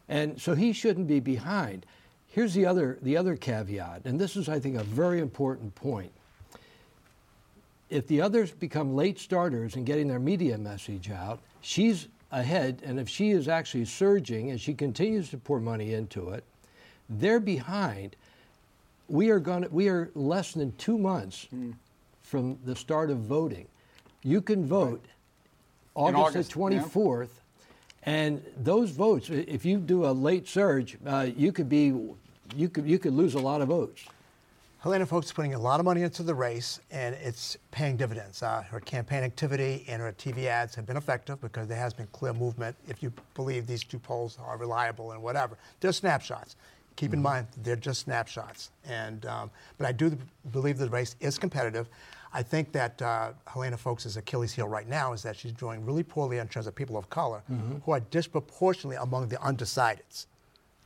And 0.09 0.41
so 0.41 0.53
he 0.53 0.73
shouldn't 0.73 1.07
be 1.07 1.21
behind. 1.21 1.85
Here's 2.27 2.53
the 2.53 2.65
other, 2.65 2.99
the 3.01 3.17
other 3.17 3.35
caveat, 3.35 4.01
and 4.05 4.19
this 4.19 4.35
is, 4.35 4.47
I 4.47 4.59
think, 4.59 4.77
a 4.77 4.83
very 4.83 5.19
important 5.19 5.73
point 5.75 6.11
if 7.89 8.07
the 8.07 8.21
others 8.21 8.51
become 8.51 8.95
late 8.95 9.19
starters 9.19 9.75
in 9.75 9.83
getting 9.85 10.07
their 10.07 10.19
media 10.19 10.57
message 10.57 11.09
out, 11.09 11.39
she's 11.61 12.07
ahead. 12.31 12.81
And 12.83 12.99
if 12.99 13.07
she 13.07 13.31
is 13.31 13.47
actually 13.47 13.85
surging 13.85 14.51
and 14.51 14.59
she 14.59 14.73
continues 14.73 15.29
to 15.29 15.37
pour 15.37 15.59
money 15.59 15.93
into 15.93 16.29
it, 16.29 16.43
they're 17.09 17.39
behind. 17.39 18.15
We 19.07 19.29
are 19.29 19.39
going. 19.39 19.65
We 19.71 19.87
are 19.87 20.11
less 20.15 20.51
than 20.51 20.75
two 20.75 20.97
months 20.97 21.47
mm. 21.55 21.73
from 22.23 22.59
the 22.65 22.75
start 22.75 23.09
of 23.09 23.19
voting. 23.19 23.67
You 24.23 24.41
can 24.41 24.65
vote 24.65 25.05
right. 25.95 26.13
August, 26.13 26.51
August, 26.51 26.51
the 26.51 26.59
24th. 26.59 27.21
Yeah. 27.21 27.41
And 28.03 28.43
those 28.57 28.91
votes, 28.91 29.29
if 29.29 29.65
you 29.65 29.77
do 29.79 30.05
a 30.05 30.11
late 30.11 30.47
surge, 30.47 30.97
uh, 31.05 31.27
you 31.35 31.51
could 31.51 31.67
be, 31.67 31.93
you 32.55 32.69
could 32.69 32.87
you 32.87 32.99
could 32.99 33.13
lose 33.13 33.33
a 33.33 33.39
lot 33.39 33.61
of 33.61 33.67
votes. 33.67 34.05
Helena 34.79 35.05
Foulkes 35.05 35.27
is 35.27 35.33
putting 35.33 35.55
a 35.55 35.59
lot 35.59 35.79
of 35.79 35.85
money 35.85 36.03
into 36.03 36.21
the 36.21 36.35
race, 36.35 36.79
and 36.91 37.15
it's 37.15 37.57
paying 37.71 37.97
dividends. 37.97 38.43
Uh, 38.43 38.63
her 38.69 38.79
campaign 38.79 39.23
activity 39.23 39.83
and 39.87 40.01
her 40.01 40.13
TV 40.13 40.45
ads 40.45 40.75
have 40.75 40.85
been 40.85 40.97
effective 40.97 41.41
because 41.41 41.67
there 41.67 41.79
has 41.79 41.93
been 41.93 42.07
clear 42.11 42.31
movement. 42.31 42.75
If 42.87 43.01
you 43.01 43.11
believe 43.33 43.65
these 43.65 43.83
two 43.83 43.97
polls 43.97 44.37
are 44.39 44.55
reliable 44.55 45.11
and 45.11 45.21
whatever, 45.21 45.57
they're 45.79 45.91
snapshots. 45.91 46.55
Keep 46.95 47.09
mm-hmm. 47.09 47.17
in 47.17 47.21
mind, 47.23 47.47
they're 47.63 47.75
just 47.75 48.01
snapshots. 48.01 48.69
And 48.87 49.25
um, 49.25 49.49
but 49.77 49.87
I 49.87 49.91
do 49.91 50.15
believe 50.51 50.77
the 50.77 50.89
race 50.89 51.15
is 51.19 51.39
competitive. 51.39 51.89
I 52.33 52.43
think 52.43 52.71
that 52.73 53.01
uh, 53.01 53.31
Helena 53.45 53.77
Foulkes' 53.77 54.15
Achilles 54.15 54.53
heel 54.53 54.67
right 54.67 54.87
now 54.87 55.13
is 55.13 55.23
that 55.23 55.35
she's 55.35 55.53
doing 55.53 55.85
really 55.85 56.03
poorly 56.03 56.37
in 56.37 56.47
terms 56.47 56.67
of 56.67 56.75
people 56.75 56.97
of 56.97 57.09
color 57.09 57.43
mm-hmm. 57.51 57.77
who 57.83 57.91
are 57.91 57.99
disproportionately 57.99 58.97
among 58.97 59.29
the 59.29 59.37
undecideds. 59.37 60.27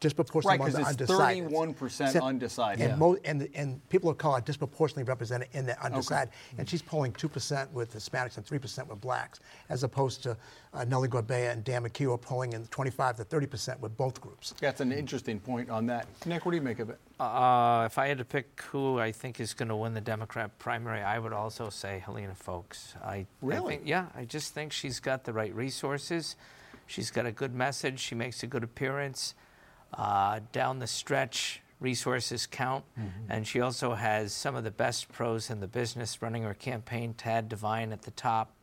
Disproportionately 0.02 0.58
Right, 0.58 0.66
'cause 0.66 0.74
among 0.82 0.96
the 0.96 1.04
it's 1.04 1.12
31% 1.14 2.24
undecided. 2.24 2.82
And, 2.82 2.90
Yeah. 2.90 2.96
mo- 2.96 3.18
and, 3.24 3.48
and 3.54 3.88
people 3.90 4.10
of 4.10 4.18
color 4.18 4.40
are 4.40 4.42
disproportionately 4.42 5.04
represented 5.04 5.48
in 5.54 5.68
the 5.68 5.80
undecided. 5.80 6.34
And 6.58 6.68
she's 6.68 6.82
polling 6.82 7.14
2% 7.14 7.72
with 7.72 7.94
Hispanics 7.94 8.36
and 8.38 8.44
3% 8.46 8.88
with 8.88 9.00
blacks, 9.00 9.40
as 9.70 9.84
opposed 9.84 10.24
to 10.24 10.36
uh, 10.74 10.86
Nellie 10.86 11.08
Gorbea 11.08 11.52
and 11.52 11.64
Dan 11.64 11.84
McKee 11.84 12.12
are 12.12 12.18
polling 12.18 12.54
in 12.54 12.66
25 12.68 13.18
to 13.18 13.24
30% 13.26 13.80
with 13.80 13.96
both 13.96 14.20
groups. 14.20 14.56
That's 14.60 14.82
an 14.82 14.92
interesting 14.92 15.40
point 15.40 15.70
on 15.70 15.86
that. 15.86 16.08
Nick, 16.26 16.46
what 16.46 16.52
do 16.52 16.56
you 16.58 16.64
make 16.64 16.80
of 16.80 16.90
it? 16.90 16.98
Uh, 17.20 17.84
if 17.86 18.00
I 18.00 18.08
had 18.08 18.18
to 18.18 18.26
pick 18.26 18.60
who 18.72 18.98
I 18.98 19.12
think 19.12 19.40
is 19.40 19.54
going 19.54 19.70
to 19.70 19.76
win 19.76 19.94
the 19.94 20.02
Democrat 20.02 20.58
primary, 20.58 21.04
I 21.04 21.20
would 21.20 21.32
also 21.34 21.70
say 21.70 22.00
Helena 22.00 22.34
Foulkes. 22.34 22.96
I, 23.04 23.14
I 23.18 23.28
Really? 23.44 23.76
think, 23.76 23.88
yeah, 23.88 24.08
I 24.16 24.26
just 24.26 24.56
think 24.56 24.72
she's 24.74 25.00
got 25.00 25.26
the 25.26 25.34
right 25.34 25.54
resources. 25.54 26.36
She's 26.88 27.12
got 27.12 27.28
a 27.28 27.32
good 27.32 27.54
message. 27.54 28.00
She 28.00 28.16
makes 28.16 28.42
a 28.42 28.48
good 28.48 28.64
appearance. 28.64 29.36
Uh, 29.94 30.40
down 30.52 30.80
the 30.80 30.88
stretch, 30.88 31.62
resources 31.80 32.46
count. 32.46 32.86
And 33.28 33.46
she 33.46 33.60
also 33.60 33.94
has 33.94 34.32
some 34.34 34.56
of 34.56 34.64
the 34.64 34.72
best 34.72 35.12
pros 35.12 35.50
in 35.50 35.60
the 35.60 35.68
business 35.68 36.22
running 36.22 36.44
her 36.44 36.54
campaign, 36.54 37.14
Tad 37.14 37.50
Devine 37.50 37.92
at 37.92 38.04
the 38.04 38.12
top. 38.12 38.54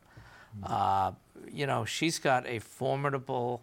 Uh, 0.63 1.11
you 1.51 1.67
know, 1.67 1.85
she's 1.85 2.17
got 2.17 2.47
a 2.47 2.59
formidable 2.59 3.61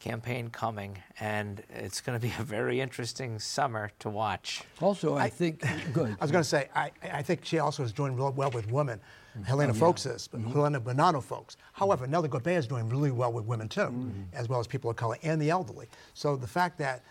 campaign 0.00 0.50
coming, 0.50 0.98
and 1.20 1.62
it's 1.70 2.00
going 2.00 2.18
to 2.18 2.22
be 2.24 2.32
a 2.38 2.42
very 2.42 2.80
interesting 2.80 3.38
summer 3.38 3.90
to 4.00 4.10
watch. 4.10 4.62
Also, 4.80 5.16
I, 5.16 5.30
think, 5.30 5.64
good. 5.92 6.16
I 6.20 6.24
was 6.24 6.30
going 6.30 6.44
to 6.44 6.48
say, 6.48 6.68
I, 6.74 6.90
I 7.02 7.22
think 7.22 7.44
she 7.44 7.58
also 7.58 7.82
is 7.82 7.92
doing 7.92 8.14
real 8.16 8.32
well 8.32 8.50
with 8.50 8.70
women. 8.70 9.00
Mm-hmm. 9.36 9.44
Helena 9.44 9.72
Oh, 9.72 9.76
Foulkes 9.76 10.06
is, 10.06 10.28
but 10.28 10.40
Helena 10.40 10.80
Buonanno 10.80 11.22
Foulkes. 11.22 11.56
However, 11.72 12.06
Nellie 12.06 12.28
Gorbea 12.28 12.56
is 12.58 12.66
doing 12.66 12.88
really 12.88 13.10
well 13.10 13.32
with 13.32 13.44
women 13.44 13.68
too, 13.68 13.80
Mm-hmm. 13.82 14.22
as 14.34 14.48
well 14.48 14.60
as 14.60 14.66
people 14.66 14.90
of 14.90 14.96
color 14.96 15.16
and 15.22 15.40
the 15.40 15.50
elderly. 15.50 15.86
So 16.14 16.36
the 16.36 16.46
fact 16.46 16.78
that 16.78 17.02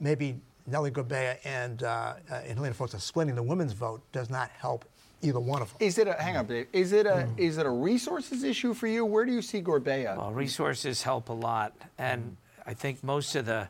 maybe 0.00 0.36
Nellie 0.66 0.90
Gorbea 0.90 1.36
and, 1.44 1.82
uh, 1.82 2.14
uh, 2.30 2.34
and 2.46 2.54
Helena 2.56 2.74
Foulkes 2.74 2.94
are 2.94 2.98
splitting 3.00 3.34
the 3.34 3.42
women's 3.42 3.72
vote 3.74 4.00
does 4.12 4.30
not 4.30 4.50
help 4.58 4.84
either 5.22 5.40
one 5.40 5.62
of 5.62 5.68
them. 5.68 5.76
Is 5.80 5.98
it 5.98 6.08
a 6.08 6.14
hang 6.14 6.36
on, 6.36 6.46
Dave? 6.46 6.66
Is 6.72 6.92
it 6.92 7.06
a 7.06 7.10
Mm. 7.28 7.38
is 7.38 7.56
it 7.58 7.64
a 7.66 7.70
resources 7.70 8.42
issue 8.42 8.74
for 8.74 8.86
you? 8.86 9.04
Where 9.06 9.24
do 9.24 9.32
you 9.32 9.40
see 9.42 9.62
Gorbea? 9.62 10.16
Well, 10.16 10.32
resources 10.32 11.02
help 11.02 11.28
a 11.30 11.32
lot, 11.32 11.72
and 11.98 12.36
I 12.66 12.74
think 12.74 13.02
most 13.02 13.34
of 13.36 13.46
the, 13.46 13.68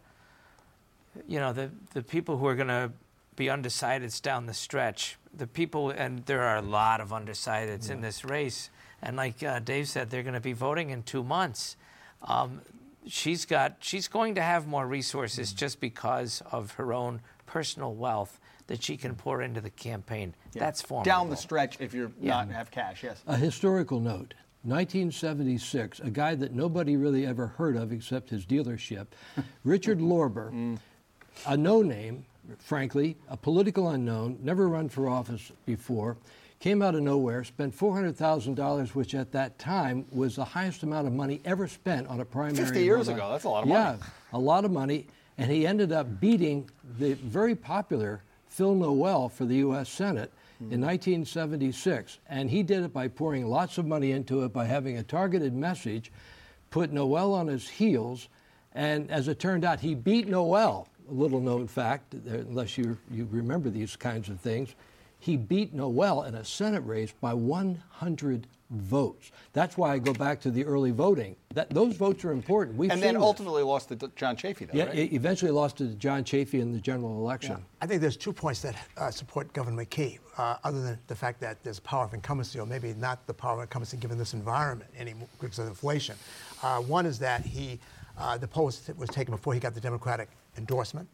you 1.29 1.39
know, 1.39 1.53
the 1.53 1.71
the 1.93 2.03
people 2.03 2.37
who 2.39 2.47
are 2.47 2.55
going 2.57 2.69
to 2.69 2.91
be 3.37 3.47
undecideds 3.47 4.21
down 4.21 4.47
the 4.47 4.55
stretch, 4.55 5.17
the 5.37 5.47
people, 5.47 5.91
and 5.91 6.25
there 6.27 6.43
are 6.43 6.57
a 6.57 6.63
lot 6.63 7.01
of 7.01 7.11
undecideds 7.11 7.91
in 7.91 8.01
this 8.01 8.25
race, 8.25 8.71
and 9.03 9.17
like 9.17 9.43
uh, 9.43 9.59
Dave 9.59 9.89
said, 9.89 10.11
they're 10.11 10.23
going 10.23 10.35
to 10.35 10.41
be 10.41 10.53
voting 10.53 10.91
in 10.91 11.03
two 11.03 11.23
months. 11.23 11.77
Um, 12.23 12.61
she's 13.07 13.45
got 13.45 13.77
she's 13.81 14.09
going 14.09 14.35
to 14.37 14.43
have 14.43 14.67
more 14.67 14.87
resources 14.87 15.53
just 15.53 15.81
because 15.81 16.43
of 16.51 16.73
her 16.73 16.93
own 16.93 17.21
personal 17.47 17.95
wealth 17.95 18.41
that 18.67 18.83
she 18.83 18.97
can 18.97 19.15
pour 19.15 19.43
into 19.43 19.61
the 19.61 19.71
campaign. 19.71 20.35
That's 20.53 20.81
formidable. 20.81 21.19
Down 21.19 21.31
the 21.31 21.37
stretch, 21.37 21.77
if 21.81 21.93
you're 21.93 22.13
not 22.21 22.49
have 22.51 22.71
cash, 22.71 23.03
yes. 23.03 23.23
A 23.27 23.37
historical 23.37 24.01
note 24.01 24.35
1976, 24.63 26.01
a 26.01 26.11
guy 26.11 26.35
that 26.35 26.55
nobody 26.55 26.97
really 26.97 27.27
ever 27.27 27.49
heard 27.49 27.77
of 27.77 27.93
except 27.93 28.31
his 28.31 28.47
dealership, 28.47 29.09
Richard 29.65 29.99
Lorber, 29.99 30.79
a 31.47 31.57
no 31.57 31.83
name, 31.83 32.25
frankly, 32.59 33.17
a 33.29 33.37
political 33.37 33.91
unknown, 33.91 34.39
never 34.43 34.69
run 34.69 34.89
for 34.89 35.09
office 35.09 35.53
before, 35.67 36.17
came 36.61 36.81
out 36.81 36.95
of 36.95 37.03
nowhere, 37.03 37.45
spent 37.45 37.77
$400,000, 37.77 38.95
which 38.95 39.15
at 39.15 39.33
that 39.33 39.59
time 39.59 40.07
was 40.11 40.37
the 40.37 40.45
highest 40.45 40.83
amount 40.83 41.07
of 41.07 41.13
money 41.13 41.41
ever 41.45 41.69
spent 41.69 42.07
on 42.09 42.21
a 42.21 42.25
primary. 42.25 42.65
50 42.65 42.83
years 42.83 43.09
ago, 43.09 43.31
that's 43.31 43.45
a 43.45 43.49
lot 43.49 43.65
of 43.65 43.69
yeah, 43.69 43.85
money. 43.85 43.99
Yeah, 44.01 44.09
a 44.33 44.39
lot 44.39 44.65
of 44.65 44.71
money. 44.71 45.07
And 45.37 45.51
he 45.51 45.67
ended 45.67 45.93
up 45.93 46.21
beating 46.21 46.71
the 46.99 47.15
very 47.15 47.55
popular 47.55 48.23
Phil 48.49 48.75
Noel 48.75 49.29
for 49.29 49.45
the 49.45 49.57
U.S. 49.57 49.89
Senate 49.89 50.33
hmm. 50.59 50.73
in 50.73 50.81
1976. 50.81 52.19
And 52.29 52.49
he 52.49 52.63
did 52.63 52.85
it 52.85 52.93
by 52.93 53.09
pouring 53.09 53.47
lots 53.47 53.79
of 53.79 53.87
money 53.87 54.13
into 54.13 54.45
it, 54.45 54.53
by 54.53 54.65
having 54.65 54.97
a 54.97 55.03
targeted 55.03 55.53
message, 55.53 56.13
put 56.71 56.93
Noel 56.93 57.35
on 57.35 57.49
his 57.49 57.69
heels. 57.69 58.29
And 58.73 59.11
as 59.11 59.29
it 59.29 59.39
turned 59.39 59.65
out, 59.65 59.81
he 59.81 59.95
beat 59.95 60.29
Noel. 60.29 60.89
A 61.09 61.13
little 61.13 61.41
known 61.41 61.67
fact, 61.69 62.15
uh, 62.15 62.19
unless 62.39 62.79
you, 62.79 62.97
you 63.11 63.29
remember 63.31 63.69
these 63.71 63.95
kinds 63.97 64.29
of 64.29 64.41
things. 64.41 64.75
He 65.19 65.37
beat 65.37 65.73
Noel 65.73 66.25
in 66.25 66.35
a 66.35 66.45
Senate 66.45 66.81
race 66.81 67.13
by 67.21 67.33
100 67.35 68.47
votes. 68.71 69.31
That's 69.53 69.77
why 69.79 69.93
I 69.93 69.99
go 69.99 70.13
back 70.13 70.41
to 70.43 70.51
the 70.51 70.65
early 70.65 70.91
voting. 70.91 71.37
That, 71.55 71.71
those 71.71 71.97
votes 71.97 72.25
are 72.25 72.33
important. 72.33 72.77
We've 72.77 72.91
And 72.91 73.01
then 73.03 73.11
seen 73.11 73.21
this. 73.21 73.23
ultimately 73.23 73.63
lost 73.63 73.89
to 73.89 73.97
John 74.17 74.37
Chafee, 74.37 74.71
though, 74.71 74.77
Yeah, 74.79 74.87
right? 74.87 75.13
eventually 75.13 75.51
lost 75.51 75.77
to 75.79 75.87
John 75.95 76.25
Chafee 76.25 76.61
in 76.61 76.73
the 76.73 76.81
general 76.81 77.19
election. 77.19 77.65
I 77.81 77.87
think 77.87 78.01
there's 78.03 78.17
two 78.17 78.33
points 78.33 78.61
that 78.63 78.77
uh, 78.99 79.11
support 79.11 79.53
Governor 79.53 79.85
McKee, 79.85 80.19
uh, 80.37 80.57
other 80.65 80.83
than 80.83 80.99
the 81.07 81.15
fact 81.15 81.41
that 81.41 81.63
there's 81.63 81.81
power 81.81 82.05
of 82.05 82.13
incumbency, 82.15 82.59
or 82.59 82.67
maybe 82.67 82.93
not 82.95 83.27
the 83.27 83.35
power 83.35 83.55
of 83.55 83.61
incumbency 83.63 83.97
given 83.99 84.19
this 84.19 84.35
environment 84.35 84.91
anymore 84.99 85.29
because 85.41 85.59
of 85.59 85.69
inflation. 85.69 86.17
Uh, 86.63 86.81
one 86.81 87.07
is 87.07 87.19
that 87.21 87.45
he, 87.47 87.79
uh, 88.19 88.37
the 88.37 88.49
poll 88.49 88.67
was, 88.67 88.91
was 88.99 89.09
taken 89.11 89.33
before 89.33 89.55
he 89.55 89.61
got 89.61 89.75
the 89.75 89.81
Democratic 89.81 90.29
endorsement. 90.57 91.09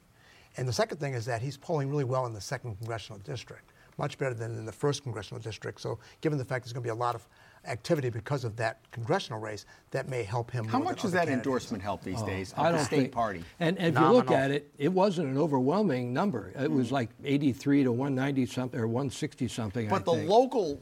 And 0.56 0.66
the 0.66 0.72
second 0.72 0.98
thing 0.98 1.14
is 1.14 1.24
that 1.26 1.42
he's 1.42 1.56
polling 1.56 1.88
really 1.88 2.04
well 2.04 2.26
in 2.26 2.32
the 2.32 2.40
second 2.40 2.76
congressional 2.76 3.20
district, 3.20 3.72
much 3.98 4.18
better 4.18 4.34
than 4.34 4.56
in 4.58 4.66
the 4.66 4.72
first 4.72 5.02
congressional 5.04 5.40
district. 5.40 5.80
So, 5.80 5.98
given 6.20 6.38
the 6.38 6.44
fact 6.44 6.64
there's 6.64 6.72
going 6.72 6.82
to 6.82 6.86
be 6.86 6.90
a 6.90 6.94
lot 6.94 7.14
of 7.14 7.26
activity 7.66 8.10
because 8.10 8.42
of 8.44 8.56
that 8.56 8.80
congressional 8.90 9.38
race, 9.38 9.64
that 9.92 10.08
may 10.08 10.22
help 10.24 10.50
him. 10.50 10.64
How 10.66 10.78
more 10.78 10.86
much 10.86 11.02
does 11.02 11.12
that 11.12 11.26
candidates. 11.26 11.46
endorsement 11.46 11.82
help 11.82 12.02
these 12.02 12.22
days? 12.22 12.52
Oh, 12.56 12.62
I 12.62 12.66
of 12.66 12.72
the 12.72 12.78
don't 12.78 12.86
state 12.86 12.96
think, 12.96 13.12
party. 13.12 13.44
And, 13.60 13.78
and 13.78 13.94
if 13.96 14.00
you 14.00 14.08
look 14.08 14.30
at 14.30 14.50
it, 14.50 14.70
it 14.78 14.88
wasn't 14.88 15.28
an 15.28 15.38
overwhelming 15.38 16.12
number. 16.12 16.52
It 16.58 16.70
was 16.70 16.90
like 16.90 17.10
83 17.22 17.84
to 17.84 17.92
190 17.92 18.46
something 18.46 18.80
or 18.80 18.86
160 18.88 19.46
something. 19.48 19.86
I 19.86 19.90
But 19.90 20.04
the 20.04 20.12
think. 20.14 20.28
local 20.28 20.80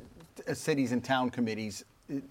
uh, 0.48 0.54
cities 0.54 0.92
and 0.92 1.04
town 1.04 1.28
committees 1.30 1.84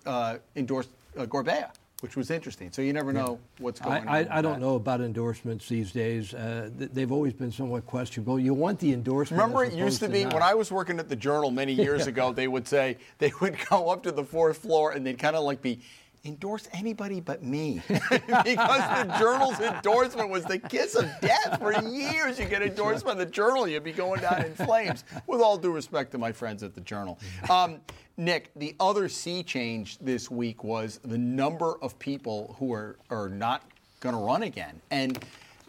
uh, 0.08 0.38
endorsed 0.56 0.90
uh, 1.18 1.26
Gorbea, 1.26 1.70
which 2.02 2.16
was 2.16 2.30
interesting. 2.30 2.72
So 2.72 2.82
you 2.82 2.94
never 2.94 3.12
know 3.12 3.40
what's 3.58 3.82
I, 3.82 3.86
going 3.86 4.02
on. 4.02 4.08
I, 4.08 4.38
I 4.38 4.42
don't 4.42 4.60
that. 4.60 4.66
know 4.66 4.76
about 4.76 5.02
endorsements 5.02 5.68
these 5.68 5.92
days. 5.92 6.34
Uh, 6.34 6.70
th- 6.78 6.92
they've 6.92 7.12
always 7.12 7.34
been 7.34 7.52
somewhat 7.52 7.88
questionable. 7.88 8.40
You 8.40 8.54
want 8.54 8.80
the 8.80 8.94
endorsement. 8.94 9.42
Remember, 9.42 9.64
it 9.64 9.74
used 9.74 10.00
to 10.02 10.10
be 10.10 10.26
when 10.26 10.44
I 10.44 10.54
was 10.54 10.72
working 10.72 11.00
at 11.00 11.10
the 11.10 11.16
Journal 11.16 11.50
many 11.50 11.74
years 11.88 12.06
ago. 12.06 12.34
They 12.34 12.48
would 12.48 12.68
say 12.68 12.98
they 13.18 13.32
would 13.42 13.58
go 13.70 13.90
up 13.90 14.04
to 14.04 14.12
the 14.12 14.24
fourth 14.24 14.58
floor 14.58 14.92
and 14.92 15.06
they'd 15.06 15.18
kind 15.18 15.36
of 15.36 15.44
like 15.44 15.62
be 15.62 15.80
endorse 16.28 16.68
anybody 16.74 17.20
but 17.20 17.44
me 17.44 17.82
because 17.88 18.04
the 18.28 19.16
Journal's 19.18 19.60
endorsement 19.60 20.30
was 20.30 20.44
the 20.44 20.60
kiss 20.60 20.96
of 20.96 21.10
death 21.22 21.60
for 21.60 21.74
years. 21.88 22.38
You 22.38 22.46
get 22.46 22.62
endorsed 22.62 23.06
by 23.06 23.14
the 23.14 23.26
Journal, 23.26 23.68
you'd 23.68 23.84
be 23.84 23.94
going 23.94 24.22
down 24.22 24.44
in 24.44 24.54
flames. 24.54 25.04
With 25.26 25.42
all 25.42 25.58
due 25.58 25.72
respect 25.72 26.12
to 26.12 26.18
my 26.18 26.32
friends 26.32 26.64
at 26.64 26.76
the 26.76 26.82
Journal, 26.82 27.18
um, 27.50 27.80
Nick, 28.18 28.52
the 28.56 28.76
other 28.80 29.08
sea 29.08 29.44
change 29.44 29.98
this 30.00 30.30
week 30.30 30.64
was 30.64 31.00
the 31.04 31.18
number 31.18 31.76
of 31.82 31.98
people 32.00 32.56
who 32.60 32.74
are 32.74 32.98
are 33.10 33.30
not 33.30 33.64
going 34.00 34.16
to 34.16 34.22
run 34.22 34.44
again 34.44 34.80
and. 34.92 35.24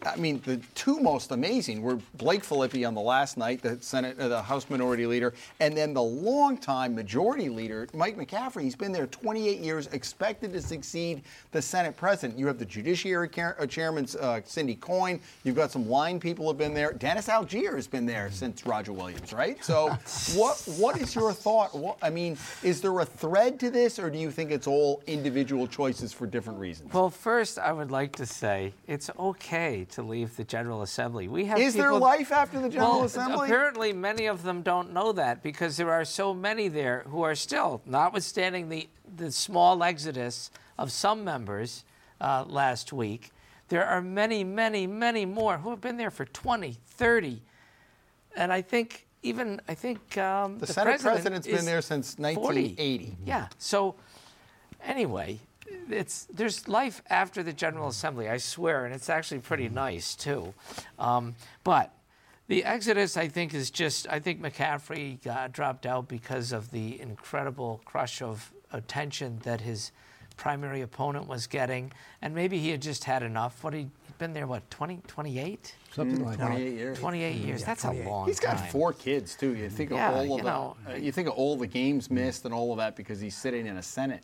I 0.05 0.15
mean, 0.15 0.41
the 0.45 0.57
two 0.75 0.99
most 0.99 1.31
amazing 1.31 1.81
were 1.81 1.99
Blake 2.15 2.43
Filippi 2.43 2.87
on 2.87 2.93
the 2.93 3.01
last 3.01 3.37
night, 3.37 3.61
the 3.61 3.77
Senate, 3.81 4.17
uh, 4.19 4.29
the 4.29 4.41
House 4.41 4.69
Minority 4.69 5.05
Leader, 5.05 5.33
and 5.59 5.75
then 5.75 5.93
the 5.93 6.01
longtime 6.01 6.95
Majority 6.95 7.49
Leader, 7.49 7.87
Mike 7.93 8.17
McCaffrey. 8.17 8.63
He's 8.63 8.75
been 8.75 8.91
there 8.91 9.07
28 9.07 9.59
years, 9.59 9.87
expected 9.87 10.53
to 10.53 10.61
succeed 10.61 11.23
the 11.51 11.61
Senate 11.61 11.97
President. 11.97 12.39
You 12.39 12.47
have 12.47 12.57
the 12.57 12.65
Judiciary 12.65 13.27
Car- 13.27 13.57
uh, 13.59 13.65
Chairman 13.65 14.07
uh, 14.19 14.39
Cindy 14.45 14.75
Coyne. 14.75 15.19
You've 15.43 15.55
got 15.55 15.71
some 15.71 15.89
line 15.89 16.19
people 16.19 16.47
have 16.47 16.57
been 16.57 16.73
there. 16.73 16.93
Dennis 16.93 17.27
Algiere 17.27 17.75
has 17.75 17.87
been 17.87 18.05
there 18.05 18.31
since 18.31 18.65
Roger 18.65 18.93
Williams, 18.93 19.33
right? 19.33 19.63
So, 19.63 19.89
what 20.35 20.57
what 20.77 20.97
is 21.01 21.13
your 21.13 21.33
thought? 21.33 21.75
What, 21.75 21.97
I 22.01 22.09
mean, 22.09 22.37
is 22.63 22.79
there 22.81 22.97
a 22.99 23.05
thread 23.05 23.59
to 23.59 23.69
this, 23.69 23.99
or 23.99 24.09
do 24.09 24.17
you 24.17 24.31
think 24.31 24.51
it's 24.51 24.67
all 24.67 25.03
individual 25.07 25.67
choices 25.67 26.13
for 26.13 26.25
different 26.25 26.59
reasons? 26.59 26.93
Well, 26.93 27.09
first, 27.09 27.59
I 27.59 27.73
would 27.73 27.91
like 27.91 28.15
to 28.15 28.25
say 28.25 28.73
it's 28.87 29.09
okay 29.19 29.85
to 29.91 30.03
leave 30.03 30.35
the 30.35 30.43
General 30.43 30.81
Assembly. 30.81 31.27
We 31.27 31.45
have 31.45 31.59
Is 31.59 31.73
there 31.73 31.93
life 31.93 32.31
after 32.31 32.59
the 32.59 32.69
General 32.69 32.97
well, 32.97 33.03
Assembly? 33.03 33.47
Apparently, 33.47 33.93
many 33.93 34.27
of 34.27 34.43
them 34.43 34.61
don't 34.61 34.93
know 34.93 35.11
that 35.13 35.43
because 35.43 35.77
there 35.77 35.91
are 35.91 36.05
so 36.05 36.33
many 36.33 36.67
there 36.67 37.05
who 37.07 37.21
are 37.23 37.35
still, 37.35 37.81
notwithstanding 37.85 38.69
the, 38.69 38.87
the 39.15 39.31
small 39.31 39.83
exodus 39.83 40.51
of 40.77 40.91
some 40.91 41.23
members 41.23 41.83
uh, 42.21 42.45
last 42.47 42.93
week, 42.93 43.31
there 43.69 43.85
are 43.85 44.01
many, 44.01 44.43
many, 44.43 44.87
many 44.87 45.25
more 45.25 45.57
who 45.57 45.69
have 45.69 45.81
been 45.81 45.97
there 45.97 46.11
for 46.11 46.25
20, 46.25 46.77
30. 46.87 47.41
And 48.35 48.51
I 48.51 48.61
think 48.61 49.07
even, 49.23 49.61
I 49.67 49.73
think 49.73 50.17
um, 50.17 50.59
The 50.59 50.65
the 50.65 50.73
Senate 50.73 51.01
president 51.01 51.15
president's 51.15 51.47
been 51.47 51.65
there 51.65 51.81
since 51.81 52.15
40. 52.15 52.33
1980. 52.33 53.17
Yeah. 53.25 53.47
So 53.57 53.95
anyway, 54.83 55.39
it's 55.89 56.27
there's 56.33 56.67
life 56.67 57.01
after 57.09 57.43
the 57.43 57.53
General 57.53 57.87
Assembly, 57.87 58.29
I 58.29 58.37
swear, 58.37 58.85
and 58.85 58.93
it's 58.93 59.09
actually 59.09 59.39
pretty 59.39 59.69
nice 59.69 60.15
too. 60.15 60.53
Um, 60.97 61.35
but 61.63 61.93
the 62.47 62.63
exodus, 62.63 63.17
I 63.17 63.27
think, 63.27 63.53
is 63.53 63.69
just 63.71 64.07
I 64.09 64.19
think 64.19 64.41
McCaffrey 64.41 65.25
uh, 65.27 65.47
dropped 65.47 65.85
out 65.85 66.07
because 66.07 66.51
of 66.51 66.71
the 66.71 66.99
incredible 66.99 67.81
crush 67.85 68.21
of 68.21 68.51
attention 68.71 69.39
that 69.43 69.61
his 69.61 69.91
primary 70.37 70.81
opponent 70.81 71.27
was 71.27 71.47
getting, 71.47 71.91
and 72.21 72.33
maybe 72.33 72.57
he 72.59 72.69
had 72.69 72.81
just 72.81 73.03
had 73.03 73.23
enough. 73.23 73.63
What 73.63 73.73
he'd 73.73 73.91
been 74.19 74.33
there, 74.33 74.47
what, 74.47 74.69
20, 74.69 75.01
28? 75.07 75.75
Something 75.93 76.25
like 76.25 76.37
that. 76.37 76.47
28 76.47 76.73
years. 76.73 76.99
28 76.99 77.35
years. 77.35 77.63
That's 77.63 77.83
a 77.83 77.87
28. 77.87 78.05
long 78.07 78.27
He's 78.27 78.39
got 78.39 78.57
time. 78.57 78.69
four 78.69 78.93
kids 78.93 79.35
too. 79.35 79.55
You 79.55 79.69
think 79.69 79.91
Yeah, 79.91 80.09
of 80.09 80.15
all 80.17 80.25
you 80.25 80.37
of 80.39 80.43
know, 80.43 80.75
the, 80.85 80.93
uh, 80.93 80.95
you 80.97 81.11
think 81.11 81.27
of 81.27 81.33
all 81.35 81.55
the 81.57 81.67
games 81.67 82.09
missed 82.11 82.45
and 82.45 82.53
all 82.53 82.71
of 82.71 82.77
that 82.77 82.95
because 82.95 83.19
he's 83.19 83.35
sitting 83.35 83.65
in 83.65 83.77
a 83.77 83.83
Senate. 83.83 84.23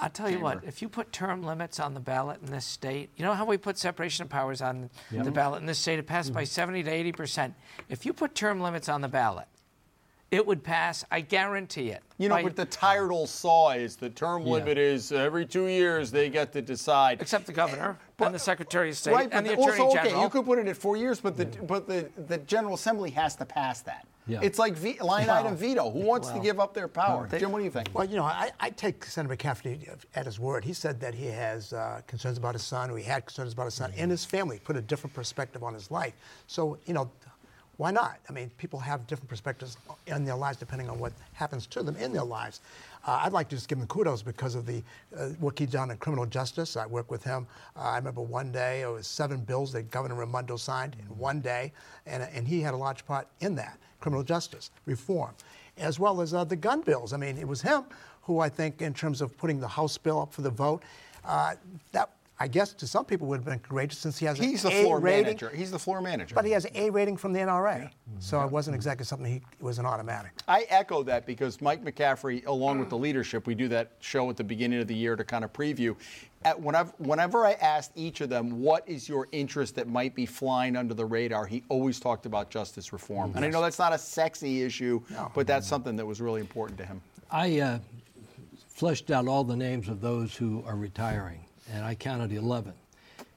I'll 0.00 0.10
tell 0.10 0.30
you 0.30 0.40
what, 0.40 0.64
if 0.64 0.82
you 0.82 0.88
put 0.88 1.12
term 1.12 1.42
limits 1.42 1.80
on 1.80 1.94
the 1.94 2.00
ballot 2.00 2.38
in 2.44 2.50
this 2.50 2.64
state, 2.64 3.10
you 3.16 3.24
know 3.24 3.34
how 3.34 3.44
we 3.44 3.56
put 3.56 3.78
separation 3.78 4.22
of 4.22 4.28
powers 4.28 4.60
on 4.62 4.90
the 5.10 5.30
ballot 5.30 5.60
in 5.60 5.66
this 5.66 5.78
state? 5.78 5.98
It 5.98 6.06
passed 6.06 6.32
by 6.32 6.42
mm-hmm. 6.42 6.82
70 6.82 6.82
to 6.84 7.12
80%. 7.12 7.54
If 7.88 8.06
you 8.06 8.12
put 8.12 8.34
term 8.34 8.60
limits 8.60 8.88
on 8.88 9.00
the 9.00 9.08
ballot, 9.08 9.46
it 10.30 10.46
would 10.46 10.62
pass, 10.62 11.04
I 11.10 11.22
guarantee 11.22 11.90
it. 11.90 12.02
You 12.18 12.28
know, 12.28 12.36
by- 12.36 12.42
but 12.42 12.56
the 12.56 12.66
tired 12.66 13.10
old 13.10 13.28
saw 13.28 13.70
is 13.70 13.96
the 13.96 14.10
term 14.10 14.42
Yeah. 14.42 14.54
limit 14.54 14.76
is 14.76 15.10
every 15.10 15.46
two 15.46 15.66
years 15.66 16.10
they 16.10 16.28
get 16.28 16.52
to 16.52 16.62
decide. 16.62 17.22
except 17.22 17.46
the 17.46 17.52
governor 17.52 17.98
and 18.18 18.34
the 18.34 18.38
secretary 18.38 18.90
of 18.90 18.96
state 18.96 19.12
right, 19.12 19.28
and 19.32 19.46
the 19.46 19.56
but 19.56 19.62
attorney 19.62 19.82
also, 19.82 19.98
okay, 19.98 20.20
you 20.20 20.28
could 20.28 20.44
put 20.44 20.58
it 20.58 20.66
at 20.66 20.76
four 20.76 20.96
years, 20.96 21.20
but 21.20 21.36
the 21.36 21.46
but 21.46 21.86
the, 21.86 22.10
the 22.26 22.38
General 22.38 22.74
Assembly 22.74 23.10
has 23.10 23.36
to 23.36 23.46
pass 23.46 23.80
that. 23.82 24.06
Yeah. 24.28 24.40
It's 24.42 24.58
like 24.58 24.74
ve- 24.74 25.00
line 25.00 25.28
item 25.30 25.56
veto. 25.56 25.90
Who 25.90 26.00
wants 26.00 26.28
to 26.28 26.38
give 26.38 26.60
up 26.60 26.74
their 26.74 26.86
power? 26.88 27.26
Jim, 27.38 27.50
what 27.50 27.58
do 27.58 27.64
you 27.64 27.70
think? 27.70 27.88
Well, 27.94 28.04
you 28.04 28.16
know, 28.16 28.24
I, 28.24 28.50
I 28.60 28.70
take 28.70 29.04
Senator 29.04 29.34
McCaffrey 29.34 29.88
at 30.14 30.26
his 30.26 30.38
word. 30.38 30.64
He 30.64 30.72
said 30.74 31.00
that 31.00 31.14
he 31.14 31.26
has 31.26 31.72
uh, 31.72 32.02
concerns 32.06 32.36
about 32.38 32.54
his 32.54 32.62
son, 32.62 32.90
or 32.90 32.98
he 32.98 33.04
had 33.04 33.24
concerns 33.26 33.54
about 33.54 33.64
his 33.64 33.74
son 33.74 33.92
and 33.96 34.10
his 34.10 34.24
family, 34.24 34.60
put 34.62 34.76
a 34.76 34.82
different 34.82 35.14
perspective 35.14 35.62
on 35.62 35.72
his 35.74 35.90
life. 35.90 36.12
So, 36.46 36.78
you 36.84 36.94
know, 36.94 37.10
why 37.78 37.92
not? 37.92 38.18
I 38.28 38.32
mean, 38.32 38.50
people 38.58 38.80
have 38.80 39.06
different 39.06 39.28
perspectives 39.28 39.76
in 40.08 40.24
their 40.24 40.34
lives 40.34 40.58
depending 40.58 40.90
on 40.90 40.98
what 40.98 41.12
happens 41.32 41.64
to 41.68 41.82
them 41.82 41.94
in 41.96 42.12
their 42.12 42.24
lives. 42.24 42.60
Uh, 43.06 43.20
I'd 43.22 43.32
like 43.32 43.48
to 43.50 43.56
just 43.56 43.68
give 43.68 43.78
him 43.78 43.86
kudos 43.86 44.20
because 44.20 44.56
of 44.56 44.66
the 44.66 44.82
uh, 45.16 45.28
work 45.38 45.60
he's 45.60 45.70
done 45.70 45.92
in 45.92 45.96
criminal 45.98 46.26
justice. 46.26 46.76
I 46.76 46.86
work 46.86 47.08
with 47.08 47.22
him. 47.22 47.46
Uh, 47.76 47.82
I 47.82 47.96
remember 47.96 48.20
one 48.20 48.50
day 48.50 48.82
it 48.82 48.90
was 48.90 49.06
seven 49.06 49.38
bills 49.38 49.72
that 49.74 49.92
Governor 49.92 50.16
Raimondo 50.16 50.56
signed 50.56 50.96
in 50.98 51.06
one 51.16 51.40
day, 51.40 51.72
and, 52.04 52.24
and 52.34 52.48
he 52.48 52.60
had 52.60 52.74
a 52.74 52.76
large 52.76 53.06
part 53.06 53.28
in 53.40 53.54
that 53.54 53.78
criminal 54.00 54.24
justice 54.24 54.72
reform, 54.84 55.30
as 55.78 56.00
well 56.00 56.20
as 56.20 56.34
uh, 56.34 56.42
the 56.42 56.56
gun 56.56 56.80
bills. 56.80 57.12
I 57.12 57.16
mean, 57.16 57.38
it 57.38 57.46
was 57.46 57.62
him 57.62 57.84
who 58.22 58.40
I 58.40 58.48
think, 58.48 58.82
in 58.82 58.92
terms 58.92 59.20
of 59.20 59.38
putting 59.38 59.60
the 59.60 59.68
House 59.68 59.96
bill 59.96 60.20
up 60.20 60.32
for 60.32 60.42
the 60.42 60.50
vote, 60.50 60.82
uh, 61.24 61.54
that 61.92 62.10
I 62.40 62.46
guess 62.46 62.72
to 62.74 62.86
some 62.86 63.04
people 63.04 63.26
would 63.28 63.38
have 63.38 63.44
been 63.44 63.58
courageous 63.58 63.98
since 63.98 64.16
he 64.18 64.24
has 64.26 64.38
He's 64.38 64.64
an 64.64 64.70
the 64.70 64.78
A 64.78 64.82
floor 64.84 65.00
rating. 65.00 65.24
manager. 65.24 65.50
He's 65.50 65.72
the 65.72 65.78
floor 65.78 66.00
manager. 66.00 66.36
But 66.36 66.44
he 66.44 66.52
has 66.52 66.66
A 66.74 66.88
rating 66.90 67.16
from 67.16 67.32
the 67.32 67.40
NRA, 67.40 67.90
so 68.20 68.40
it 68.42 68.50
wasn't 68.50 68.76
exactly 68.76 69.04
something 69.04 69.26
he 69.30 69.36
it 69.38 69.62
was 69.62 69.78
an 69.80 69.86
automatic. 69.86 70.30
I 70.46 70.64
echo 70.68 71.02
that 71.02 71.26
because 71.26 71.60
Mike 71.60 71.84
McCaffrey, 71.84 72.46
along 72.46 72.78
with 72.78 72.90
the 72.90 72.96
leadership, 72.98 73.46
we 73.48 73.54
do 73.56 73.66
that 73.68 73.92
show 73.98 74.30
at 74.30 74.36
the 74.36 74.44
beginning 74.44 74.80
of 74.80 74.86
the 74.86 74.94
year 74.94 75.16
to 75.16 75.24
kind 75.24 75.44
of 75.44 75.52
preview. 75.52 75.96
At 76.44 76.60
whenever, 76.60 76.92
whenever 76.98 77.44
I 77.44 77.54
asked 77.54 77.90
each 77.96 78.20
of 78.20 78.28
them, 78.28 78.60
what 78.62 78.88
is 78.88 79.08
your 79.08 79.26
interest 79.32 79.74
that 79.74 79.88
might 79.88 80.14
be 80.14 80.24
flying 80.24 80.76
under 80.76 80.94
the 80.94 81.04
radar, 81.04 81.44
he 81.46 81.64
always 81.68 81.98
talked 81.98 82.24
about 82.26 82.48
justice 82.50 82.92
reform. 82.92 83.32
And 83.34 83.44
I 83.44 83.48
know 83.48 83.60
that's 83.60 83.80
not 83.80 83.92
a 83.92 83.98
sexy 83.98 84.62
issue, 84.62 85.00
No. 85.10 85.32
but 85.34 85.48
that's 85.48 85.66
something 85.66 85.96
that 85.96 86.06
was 86.06 86.20
really 86.20 86.40
important 86.40 86.78
to 86.78 86.86
him. 86.86 87.00
I 87.32 87.58
uh, 87.58 87.78
fleshed 88.68 89.10
out 89.10 89.26
all 89.26 89.42
the 89.42 89.56
names 89.56 89.88
of 89.88 90.00
those 90.00 90.36
who 90.36 90.62
are 90.64 90.76
retiring, 90.76 91.40
and 91.72 91.84
I 91.84 91.94
counted 91.94 92.32
11. 92.32 92.72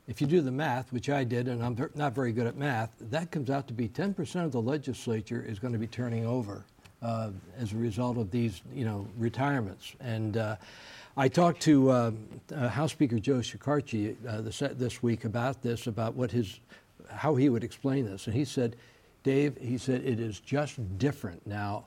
If 0.07 0.19
you 0.19 0.27
do 0.27 0.41
the 0.41 0.51
math, 0.51 0.91
which 0.91 1.09
I 1.09 1.23
did, 1.23 1.47
and 1.47 1.63
I'm 1.63 1.77
not 1.95 2.13
very 2.13 2.31
good 2.31 2.47
at 2.47 2.57
math, 2.57 2.91
that 2.99 3.31
comes 3.31 3.49
out 3.49 3.67
to 3.67 3.73
be 3.73 3.87
10% 3.87 4.43
of 4.43 4.51
the 4.51 4.61
legislature 4.61 5.43
is 5.47 5.59
going 5.59 5.73
to 5.73 5.79
be 5.79 5.87
turning 5.87 6.25
over 6.25 6.65
uh, 7.01 7.29
as 7.57 7.73
a 7.73 7.77
result 7.77 8.17
of 8.17 8.31
these, 8.31 8.61
you 8.73 8.85
know, 8.85 9.07
retirements. 9.17 9.93
And 9.99 10.37
uh, 10.37 10.55
I 11.17 11.27
talked 11.27 11.61
to 11.61 11.89
uh, 11.89 12.11
uh, 12.53 12.69
House 12.69 12.91
Speaker 12.91 13.19
Joe 13.19 13.37
Shekarchi 13.37 14.15
uh, 14.27 14.41
this, 14.41 14.59
this 14.59 15.03
week 15.03 15.25
about 15.25 15.61
this, 15.61 15.87
about 15.87 16.15
what 16.15 16.31
his, 16.31 16.59
how 17.09 17.35
he 17.35 17.49
would 17.49 17.63
explain 17.63 18.05
this, 18.05 18.27
and 18.27 18.35
he 18.35 18.45
said, 18.45 18.75
Dave, 19.23 19.57
he 19.57 19.77
said 19.77 20.03
it 20.03 20.19
is 20.19 20.39
just 20.39 20.79
different 20.97 21.45
now 21.45 21.85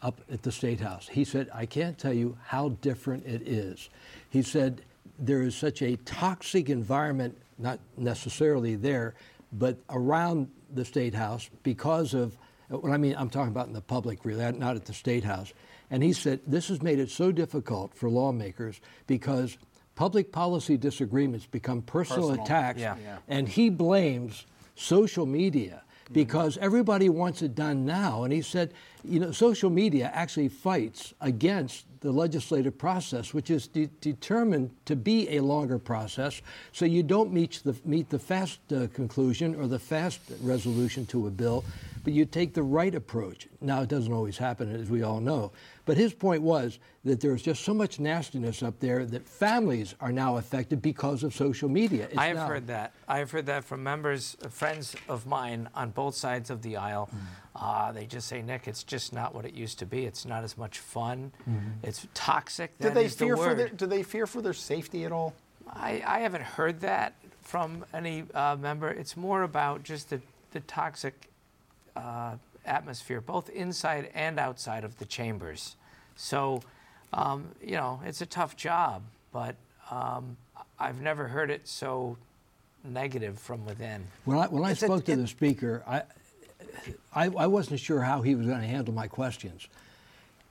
up 0.00 0.20
at 0.30 0.42
the 0.42 0.52
State 0.52 0.80
House. 0.80 1.08
He 1.08 1.24
said, 1.24 1.48
I 1.52 1.66
can't 1.66 1.98
tell 1.98 2.12
you 2.12 2.36
how 2.44 2.70
different 2.80 3.26
it 3.26 3.42
is. 3.46 3.88
He 4.30 4.42
said, 4.42 4.82
there 5.18 5.42
is 5.42 5.54
such 5.54 5.82
a 5.82 5.96
toxic 6.04 6.68
environment, 6.70 7.36
not 7.58 7.78
necessarily 7.96 8.76
there, 8.76 9.14
but 9.52 9.78
around 9.90 10.48
the 10.72 10.84
State 10.84 11.14
House 11.14 11.48
because 11.62 12.14
of, 12.14 12.36
what 12.68 12.92
I 12.92 12.96
mean, 12.96 13.14
I'm 13.16 13.30
talking 13.30 13.50
about 13.52 13.68
in 13.68 13.72
the 13.72 13.80
public, 13.80 14.24
really, 14.24 14.50
not 14.52 14.76
at 14.76 14.86
the 14.86 14.94
State 14.94 15.24
House. 15.24 15.52
And 15.90 16.02
he 16.02 16.12
said, 16.12 16.40
this 16.46 16.68
has 16.68 16.82
made 16.82 16.98
it 16.98 17.10
so 17.10 17.30
difficult 17.30 17.94
for 17.94 18.08
lawmakers 18.10 18.80
because 19.06 19.56
public 19.94 20.32
policy 20.32 20.76
disagreements 20.76 21.46
become 21.46 21.82
personal, 21.82 22.30
Personal, 22.30 22.44
attacks. 22.44 22.80
yeah. 22.80 22.96
Yeah. 23.02 23.18
And 23.28 23.48
he 23.48 23.70
blames 23.70 24.44
social 24.74 25.26
media 25.26 25.82
because 26.10 26.58
everybody 26.58 27.08
wants 27.08 27.42
it 27.42 27.54
done 27.54 27.86
now. 27.86 28.24
And 28.24 28.32
he 28.32 28.42
said, 28.42 28.74
you 29.04 29.20
know, 29.20 29.30
social 29.30 29.70
media 29.70 30.10
actually 30.12 30.48
fights 30.48 31.14
against 31.20 31.86
the 32.04 32.12
legislative 32.12 32.76
process, 32.76 33.32
which 33.32 33.50
is 33.50 33.66
de- 33.66 33.88
determined 34.02 34.70
to 34.84 34.94
be 34.94 35.38
a 35.38 35.40
longer 35.40 35.78
process. 35.78 36.42
So 36.70 36.84
you 36.84 37.02
don't 37.02 37.32
meet 37.32 37.62
the, 37.64 37.74
meet 37.86 38.10
the 38.10 38.18
fast 38.18 38.60
uh, 38.70 38.88
conclusion 38.88 39.54
or 39.54 39.66
the 39.66 39.78
fast 39.78 40.20
resolution 40.42 41.06
to 41.06 41.28
a 41.28 41.30
bill, 41.30 41.64
but 42.04 42.12
you 42.12 42.26
take 42.26 42.52
the 42.52 42.62
right 42.62 42.94
approach. 42.94 43.48
Now, 43.62 43.80
it 43.80 43.88
doesn't 43.88 44.12
always 44.12 44.36
happen, 44.36 44.70
as 44.70 44.90
we 44.90 45.02
all 45.02 45.18
know. 45.18 45.52
But 45.86 45.96
his 45.96 46.12
point 46.12 46.42
was 46.42 46.78
that 47.04 47.22
there's 47.22 47.40
just 47.40 47.64
so 47.64 47.72
much 47.72 47.98
nastiness 47.98 48.62
up 48.62 48.78
there 48.80 49.06
that 49.06 49.26
families 49.26 49.94
are 49.98 50.12
now 50.12 50.36
affected 50.36 50.82
because 50.82 51.22
of 51.22 51.34
social 51.34 51.70
media. 51.70 52.04
It's 52.10 52.18
I 52.18 52.26
have 52.26 52.36
now- 52.36 52.48
heard 52.48 52.66
that. 52.66 52.92
I 53.08 53.18
have 53.20 53.30
heard 53.30 53.46
that 53.46 53.64
from 53.64 53.82
members, 53.82 54.36
friends 54.50 54.94
of 55.08 55.26
mine 55.26 55.70
on 55.74 55.88
both 55.88 56.16
sides 56.16 56.50
of 56.50 56.60
the 56.60 56.76
aisle. 56.76 57.08
Mm. 57.14 57.20
Uh, 57.56 57.92
they 57.92 58.04
just 58.06 58.26
say, 58.26 58.42
Nick, 58.42 58.66
it's 58.66 58.82
just 58.82 59.12
not 59.12 59.34
what 59.34 59.44
it 59.44 59.54
used 59.54 59.78
to 59.78 59.86
be. 59.86 60.04
It's 60.06 60.24
not 60.26 60.42
as 60.42 60.58
much 60.58 60.80
fun. 60.80 61.30
Mm-hmm. 61.48 61.68
It's 61.84 62.06
toxic. 62.12 62.76
Do 62.80 62.90
they 62.90 63.04
is 63.04 63.14
the 63.16 63.26
fear 63.26 63.36
for 63.36 63.54
their 63.54 63.68
Do 63.68 63.86
they 63.86 64.02
fear 64.02 64.26
for 64.26 64.42
their 64.42 64.52
safety 64.52 65.04
at 65.04 65.12
all? 65.12 65.34
I, 65.72 66.02
I 66.04 66.18
haven't 66.20 66.42
heard 66.42 66.80
that 66.80 67.14
from 67.42 67.84
any 67.94 68.24
uh, 68.34 68.56
member. 68.56 68.88
It's 68.90 69.16
more 69.16 69.42
about 69.42 69.84
just 69.84 70.10
the, 70.10 70.20
the 70.50 70.60
toxic 70.60 71.28
uh, 71.96 72.34
atmosphere, 72.66 73.20
both 73.20 73.48
inside 73.50 74.10
and 74.14 74.40
outside 74.40 74.82
of 74.84 74.98
the 74.98 75.04
chambers. 75.04 75.76
So, 76.16 76.60
um, 77.12 77.46
you 77.62 77.76
know, 77.76 78.00
it's 78.04 78.20
a 78.20 78.26
tough 78.26 78.56
job, 78.56 79.02
but 79.32 79.54
um, 79.92 80.36
I've 80.78 81.00
never 81.00 81.28
heard 81.28 81.50
it 81.50 81.68
so 81.68 82.16
negative 82.82 83.38
from 83.38 83.64
within. 83.64 84.04
When 84.24 84.38
I, 84.38 84.46
when 84.48 84.64
I 84.64 84.72
It's 84.72 84.82
a- 84.82 84.86
spoke 84.86 85.04
to 85.04 85.12
it- 85.12 85.16
the 85.16 85.26
speaker, 85.28 85.82
I, 85.86 86.02
I, 87.14 87.26
I 87.26 87.46
wasn't 87.46 87.80
sure 87.80 88.00
how 88.00 88.22
he 88.22 88.34
was 88.34 88.46
going 88.46 88.60
to 88.60 88.66
handle 88.66 88.94
my 88.94 89.06
questions. 89.08 89.68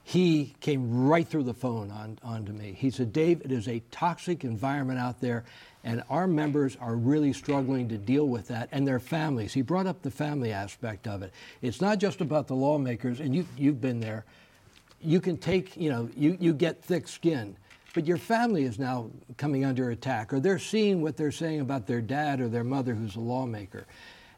He 0.06 0.54
came 0.60 1.06
right 1.06 1.26
through 1.26 1.44
the 1.44 1.54
phone 1.54 1.90
on, 1.90 2.18
on 2.22 2.44
to 2.44 2.52
me. 2.52 2.76
He 2.78 2.90
said, 2.90 3.12
Dave, 3.12 3.40
it 3.42 3.50
is 3.50 3.68
a 3.68 3.82
toxic 3.90 4.44
environment 4.44 4.98
out 4.98 5.20
there, 5.20 5.44
and 5.82 6.02
our 6.10 6.26
members 6.26 6.76
are 6.78 6.94
really 6.94 7.32
struggling 7.32 7.88
to 7.88 7.96
deal 7.96 8.28
with 8.28 8.48
that, 8.48 8.68
and 8.70 8.86
their 8.86 9.00
families. 9.00 9.54
He 9.54 9.62
brought 9.62 9.86
up 9.86 10.02
the 10.02 10.10
family 10.10 10.52
aspect 10.52 11.06
of 11.06 11.22
it. 11.22 11.32
It's 11.62 11.80
not 11.80 11.98
just 11.98 12.20
about 12.20 12.48
the 12.48 12.54
lawmakers, 12.54 13.20
and 13.20 13.34
you, 13.34 13.46
you've 13.56 13.80
been 13.80 14.00
there. 14.00 14.26
You 15.00 15.20
can 15.20 15.38
take, 15.38 15.74
you 15.76 15.88
know, 15.88 16.10
you, 16.14 16.36
you 16.38 16.52
get 16.52 16.84
thick 16.84 17.08
skin, 17.08 17.56
but 17.94 18.06
your 18.06 18.18
family 18.18 18.64
is 18.64 18.78
now 18.78 19.10
coming 19.38 19.64
under 19.64 19.90
attack, 19.90 20.34
or 20.34 20.40
they're 20.40 20.58
seeing 20.58 21.00
what 21.00 21.16
they're 21.16 21.32
saying 21.32 21.60
about 21.60 21.86
their 21.86 22.02
dad 22.02 22.40
or 22.40 22.48
their 22.48 22.64
mother 22.64 22.94
who's 22.94 23.16
a 23.16 23.20
lawmaker. 23.20 23.86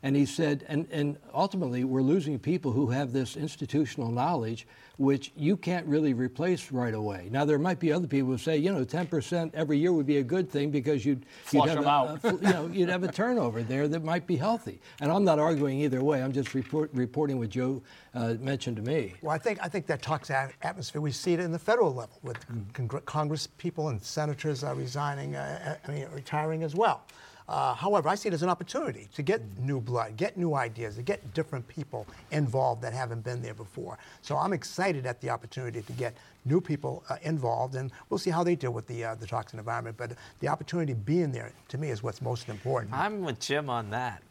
And 0.07 0.14
he 0.14 0.25
said, 0.25 0.64
and, 0.69 0.87
and 0.92 1.19
ultimately, 1.35 1.83
we're 1.83 2.01
losing 2.01 2.38
people 2.38 2.71
who 2.71 2.90
have 2.90 3.12
this 3.12 3.37
institutional 3.37 4.12
knowledge, 4.12 4.64
which 4.99 5.33
you 5.35 5.57
can't 5.57 5.85
really 5.85 6.14
replace 6.14 6.71
right 6.71 6.95
away. 6.95 7.29
Now, 7.33 7.45
there 7.45 7.59
might 7.59 7.81
be 7.81 7.92
other 7.92 8.07
people 8.07 8.29
who 8.31 8.38
say, 8.38 8.57
you 8.57 8.73
know, 8.73 8.85
10% 8.85 9.51
every 9.53 9.79
year 9.79 9.92
would 9.92 10.07
be 10.07 10.19
a 10.19 10.23
good 10.23 10.49
thing 10.49 10.71
because 10.71 11.05
you'd, 11.05 11.27
you'd 11.51 11.64
Flush 11.64 11.69
have 11.71 11.79
them 11.79 11.87
a, 11.87 11.88
out. 11.88 12.25
a- 12.25 12.33
you 12.35 12.53
know, 12.53 12.71
you'd 12.73 12.88
have 12.88 13.03
a 13.03 13.11
turnover 13.11 13.64
there 13.64 13.88
that 13.88 14.05
might 14.05 14.29
be 14.29 14.37
healthy. 14.37 14.81
And 15.01 15.11
I'm 15.11 15.25
not 15.25 15.40
arguing 15.40 15.81
either 15.81 16.05
way. 16.05 16.23
I'm 16.23 16.31
just 16.33 16.55
report, 16.55 16.88
reporting 16.95 17.40
what 17.40 17.49
Joe 17.51 17.83
uh, 18.14 18.35
mentioned 18.38 18.77
to 18.77 18.83
me. 18.83 19.14
Well, 19.23 19.35
I 19.35 19.38
think 19.38 19.59
I 19.61 19.69
think 19.69 19.87
that 19.88 20.03
toxic 20.03 20.37
atmosphere 20.62 21.01
we 21.01 21.11
see 21.11 21.33
it 21.33 21.40
in 21.40 21.51
the 21.51 21.59
federal 21.59 21.92
level 21.92 22.21
with 22.23 22.38
congr- 22.75 23.05
Congress 23.07 23.49
people 23.59 23.88
and 23.88 24.01
senators 24.01 24.62
are 24.62 24.77
resigning, 24.77 25.35
uh, 25.35 25.79
I 25.85 25.90
mean, 25.90 26.07
retiring 26.14 26.62
as 26.62 26.77
well. 26.77 27.03
Uh, 27.48 27.74
however, 27.74 28.09
I 28.09 28.16
see 28.16 28.28
it 28.28 28.35
as 28.35 28.42
an 28.42 28.48
opportunity 28.48 29.09
to 29.14 29.22
get 29.22 29.40
new 29.59 29.80
blood, 29.80 30.16
get 30.16 30.37
new 30.37 30.54
ideas, 30.54 30.96
to 30.96 31.02
get 31.02 31.32
different 31.32 31.66
people 31.68 32.06
involved 32.32 32.82
that 32.82 32.92
haven't 32.92 33.22
been 33.22 33.40
there 33.40 33.54
before. 33.54 33.98
So 34.22 34.37
I'm 34.37 34.52
excited 34.52 35.06
at 35.06 35.20
the 35.20 35.30
opportunity 35.30 35.82
to 35.82 35.92
get 35.92 36.16
new 36.44 36.61
people 36.61 37.04
uh, 37.09 37.16
involved, 37.22 37.76
and 37.76 37.92
we'll 38.11 38.18
see 38.18 38.30
how 38.30 38.42
they 38.42 38.56
deal 38.56 38.72
with 38.72 38.87
the 38.88 39.04
uh, 39.04 39.14
the 39.14 39.26
toxic 39.26 39.59
environment. 39.59 39.96
But 39.96 40.12
the 40.40 40.48
opportunity 40.48 40.94
being 40.94 41.30
there, 41.30 41.52
to 41.68 41.78
me, 41.78 41.90
is 41.90 42.02
what's 42.02 42.20
most 42.20 42.48
important. 42.48 42.92
I'm 42.92 43.22
with 43.22 43.38
Jim 43.38 43.70
on 43.70 43.90
that. 43.90 44.22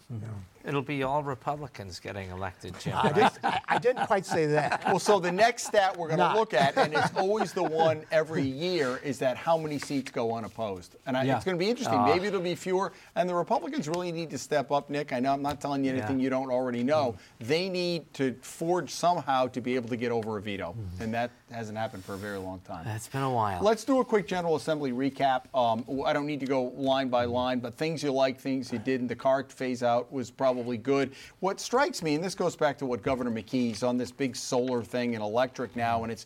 It'll 0.64 0.82
be 0.82 1.04
all 1.04 1.22
Republicans 1.22 2.00
getting 2.00 2.32
elected, 2.32 2.74
Jim. 2.80 2.96
I, 2.96 3.12
didn't, 3.12 3.34
I, 3.44 3.62
I 3.68 3.78
didn't 3.78 4.08
quite 4.08 4.26
say 4.26 4.48
that. 4.48 4.84
Well, 4.86 4.98
so 4.98 5.20
the 5.20 5.32
next 5.32 5.68
stat 5.68 5.96
we're 5.96 6.08
going 6.08 6.20
to 6.20 6.34
look 6.34 6.56
at, 6.56 6.76
and 6.76 6.92
it's 6.94 7.16
always 7.16 7.54
the 7.54 7.64
one 7.64 8.04
every 8.12 8.44
year, 8.44 9.00
is 9.04 9.20
that 9.20 9.38
how 9.38 9.58
many 9.60 9.78
seats 9.78 10.10
go 10.10 10.36
unopposed. 10.36 10.96
And 11.06 11.16
I, 11.16 11.24
Yeah. 11.24 11.36
it's 11.36 11.46
going 11.46 11.56
to 11.56 11.64
be 11.64 11.70
interesting. 11.70 12.00
Ah. 12.00 12.08
Maybe 12.08 12.26
it'll 12.28 12.42
be 12.42 12.56
fewer. 12.56 12.94
And 13.16 13.30
the 13.30 13.36
Republicans 13.36 13.88
really 13.88 14.12
need 14.12 14.32
to 14.32 14.40
step 14.40 14.72
up, 14.72 14.90
Nick. 14.90 15.14
I 15.14 15.20
know 15.20 15.34
I'm 15.34 15.44
not 15.44 15.62
telling 15.62 15.84
you 15.84 15.92
anything 15.92 16.20
Yeah. 16.20 16.24
you 16.24 16.30
don't 16.32 16.50
already 16.50 16.84
know. 16.84 17.16
They 17.40 17.70
need 17.70 18.12
to 18.16 18.36
forge 18.42 18.90
somehow 18.90 19.48
to 19.50 19.62
be 19.62 19.76
able 19.76 19.90
to 19.90 19.98
get 19.98 20.12
over 20.12 20.38
a 20.38 20.42
veto. 20.42 20.72
Mm-hmm. 20.78 21.04
And 21.04 21.14
that 21.14 21.30
hasn't 21.56 21.78
happened 21.78 22.04
for 22.04 22.14
a 22.14 22.18
very 22.18 22.38
long 22.38 22.60
time. 22.60 22.86
It's 22.88 23.08
been 23.08 23.24
a 23.24 23.32
while. 23.32 23.64
Let's 23.64 23.86
do 23.86 24.02
a 24.02 24.06
quick 24.06 24.28
General 24.28 24.58
Assembly 24.58 24.92
recap. 24.92 25.44
Um, 25.56 25.86
I 26.06 26.12
don't 26.12 26.26
need 26.26 26.42
to 26.42 26.46
go 26.46 26.66
line 26.76 27.08
by 27.08 27.26
line, 27.26 27.60
but 27.60 27.76
things 27.76 28.04
you 28.04 28.12
like, 28.12 28.40
things 28.40 28.72
you 28.74 28.80
didn't. 28.80 29.08
The 29.08 29.16
car 29.16 29.44
phase 29.48 29.82
out 29.82 30.12
was 30.12 30.30
probably 30.30 30.78
good. 30.78 31.14
What 31.40 31.62
strikes 31.62 32.04
me, 32.04 32.16
and 32.16 32.24
this 32.24 32.36
goes 32.36 32.56
back 32.56 32.78
to 32.80 32.86
what 32.86 33.02
Governor 33.02 33.32
McKee's 33.32 33.84
on 33.84 33.98
this 33.98 34.12
big 34.12 34.36
solar 34.36 34.84
thing 34.84 35.16
and 35.16 35.24
electric 35.24 35.76
now, 35.76 36.04
and 36.04 36.12
it's. 36.12 36.26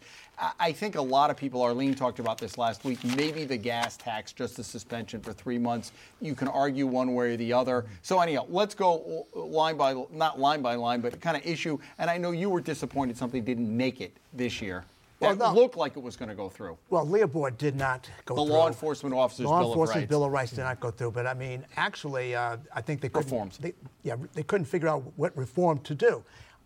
I- 0.58 0.72
think 0.72 0.96
a 0.96 1.02
lot 1.02 1.30
of 1.30 1.36
people, 1.36 1.62
Arlene 1.62 1.94
talked 1.94 2.20
about 2.20 2.38
this 2.38 2.58
last 2.58 2.86
week, 2.86 3.04
maybe 3.04 3.44
the 3.44 3.58
gas 3.58 3.98
tax, 3.98 4.32
just 4.32 4.58
a 4.58 4.64
suspension 4.64 5.20
for 5.20 5.34
three 5.34 5.58
months. 5.58 5.92
You 6.22 6.34
can 6.34 6.48
argue 6.48 6.88
one 6.88 7.14
way 7.14 7.34
or 7.34 7.36
the 7.36 7.52
other. 7.52 7.86
So, 8.04 8.22
anyhow, 8.22 8.46
let's 8.48 8.74
go 8.74 9.28
line 9.34 9.76
by, 9.76 10.02
not 10.14 10.40
line 10.40 10.62
by 10.62 10.76
line, 10.76 11.02
but 11.02 11.20
kind 11.20 11.36
of 11.36 11.46
issue. 11.46 11.78
And 11.98 12.10
I 12.10 12.18
know 12.18 12.32
you 12.32 12.50
were 12.50 12.62
disappointed 12.62 13.18
something 13.18 13.44
didn't 13.44 13.76
make 13.76 14.00
it 14.00 14.16
this 14.32 14.62
year. 14.62 14.86
Well, 15.20 15.36
That 15.36 15.54
no. 15.54 15.54
looked 15.54 15.76
like 15.76 15.98
it 15.98 16.04
was 16.04 16.16
going 16.16 16.30
to 16.30 16.36
go 16.36 16.48
through. 16.50 16.78
Well, 16.90 17.06
LEOBOR 17.06 17.52
did 17.52 17.76
not 17.76 18.10
go 18.26 18.36
The 18.36 18.42
through. 18.42 18.48
The 18.48 18.54
law 18.54 18.68
enforcement 18.68 19.14
officers' 19.16 19.46
law 19.48 19.60
Bill 19.60 19.68
of 19.68 19.74
enforcement 19.74 19.98
Rights. 20.02 20.10
Bill 20.10 20.24
of 20.24 20.32
Rights 20.32 20.52
did 20.52 20.62
not 20.62 20.80
go 20.80 20.92
through, 20.92 21.12
but 21.12 21.28
I 21.28 21.34
mean, 21.34 21.66
actually, 21.76 22.36
uh, 22.36 22.58
I 22.74 22.82
think 22.82 23.02
they 23.02 23.10
couldn't. 23.10 23.26
Reforms. 23.30 23.58
They, 23.58 23.74
yeah, 24.04 24.16
they 24.34 24.44
couldn't 24.44 24.66
figure 24.66 24.88
out 24.88 25.04
what 25.18 25.36
reform 25.38 25.80
to 25.80 25.94
do. 25.96 26.24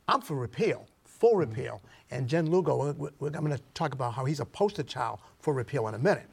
I'm 0.08 0.22
for 0.22 0.36
repeal, 0.36 0.86
full 1.06 1.32
Mm-hmm. 1.32 1.40
repeal. 1.50 1.82
And 2.12 2.28
Jen 2.28 2.52
Lugo, 2.52 2.82
I'm 2.90 2.96
going 3.32 3.50
to 3.50 3.62
talk 3.74 3.94
about 3.94 4.14
how 4.14 4.26
he's 4.26 4.40
a 4.40 4.46
poster 4.46 4.84
child 4.84 5.20
for 5.40 5.52
repeal 5.54 5.88
in 5.88 5.96
a 5.96 6.00
minute. 6.00 6.28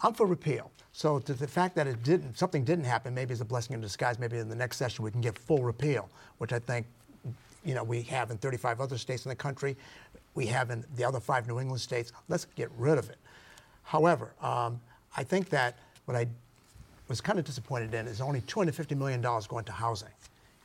I'm 0.00 0.14
for 0.14 0.26
repeal. 0.26 0.70
So 0.92 1.18
the 1.18 1.48
fact 1.48 1.74
that 1.74 1.86
it 1.88 2.04
didn't, 2.04 2.38
something 2.38 2.62
didn't 2.64 2.84
happen, 2.84 3.12
maybe 3.14 3.32
it's 3.32 3.40
a 3.40 3.44
blessing 3.44 3.74
in 3.74 3.80
disguise. 3.80 4.18
Maybe 4.20 4.38
in 4.38 4.48
the 4.48 4.54
next 4.54 4.76
session 4.76 5.04
we 5.04 5.10
can 5.10 5.20
get 5.22 5.36
full 5.36 5.62
repeal, 5.64 6.08
which 6.38 6.52
I 6.52 6.58
think, 6.60 6.86
you 7.64 7.74
know, 7.74 7.82
we 7.82 8.02
have 8.02 8.30
in 8.30 8.38
35 8.38 8.80
other 8.80 8.98
states 8.98 9.24
in 9.24 9.30
the 9.30 9.34
country. 9.36 9.76
We 10.34 10.46
have 10.46 10.70
in 10.70 10.84
the 10.96 11.04
other 11.04 11.20
five 11.20 11.46
New 11.46 11.60
England 11.60 11.80
states. 11.80 12.12
Let's 12.28 12.46
get 12.56 12.70
rid 12.78 12.98
of 12.98 13.10
it. 13.10 13.16
However, 13.84 14.32
um, 14.40 14.80
I 15.16 15.24
think 15.24 15.50
that 15.50 15.78
what 16.06 16.16
I 16.16 16.26
was 17.08 17.20
kind 17.20 17.38
of 17.38 17.44
disappointed 17.44 17.92
in 17.94 18.06
is 18.06 18.20
only 18.20 18.40
$250 18.42 18.96
million 18.96 19.20
going 19.20 19.64
to 19.64 19.72
housing. 19.72 20.08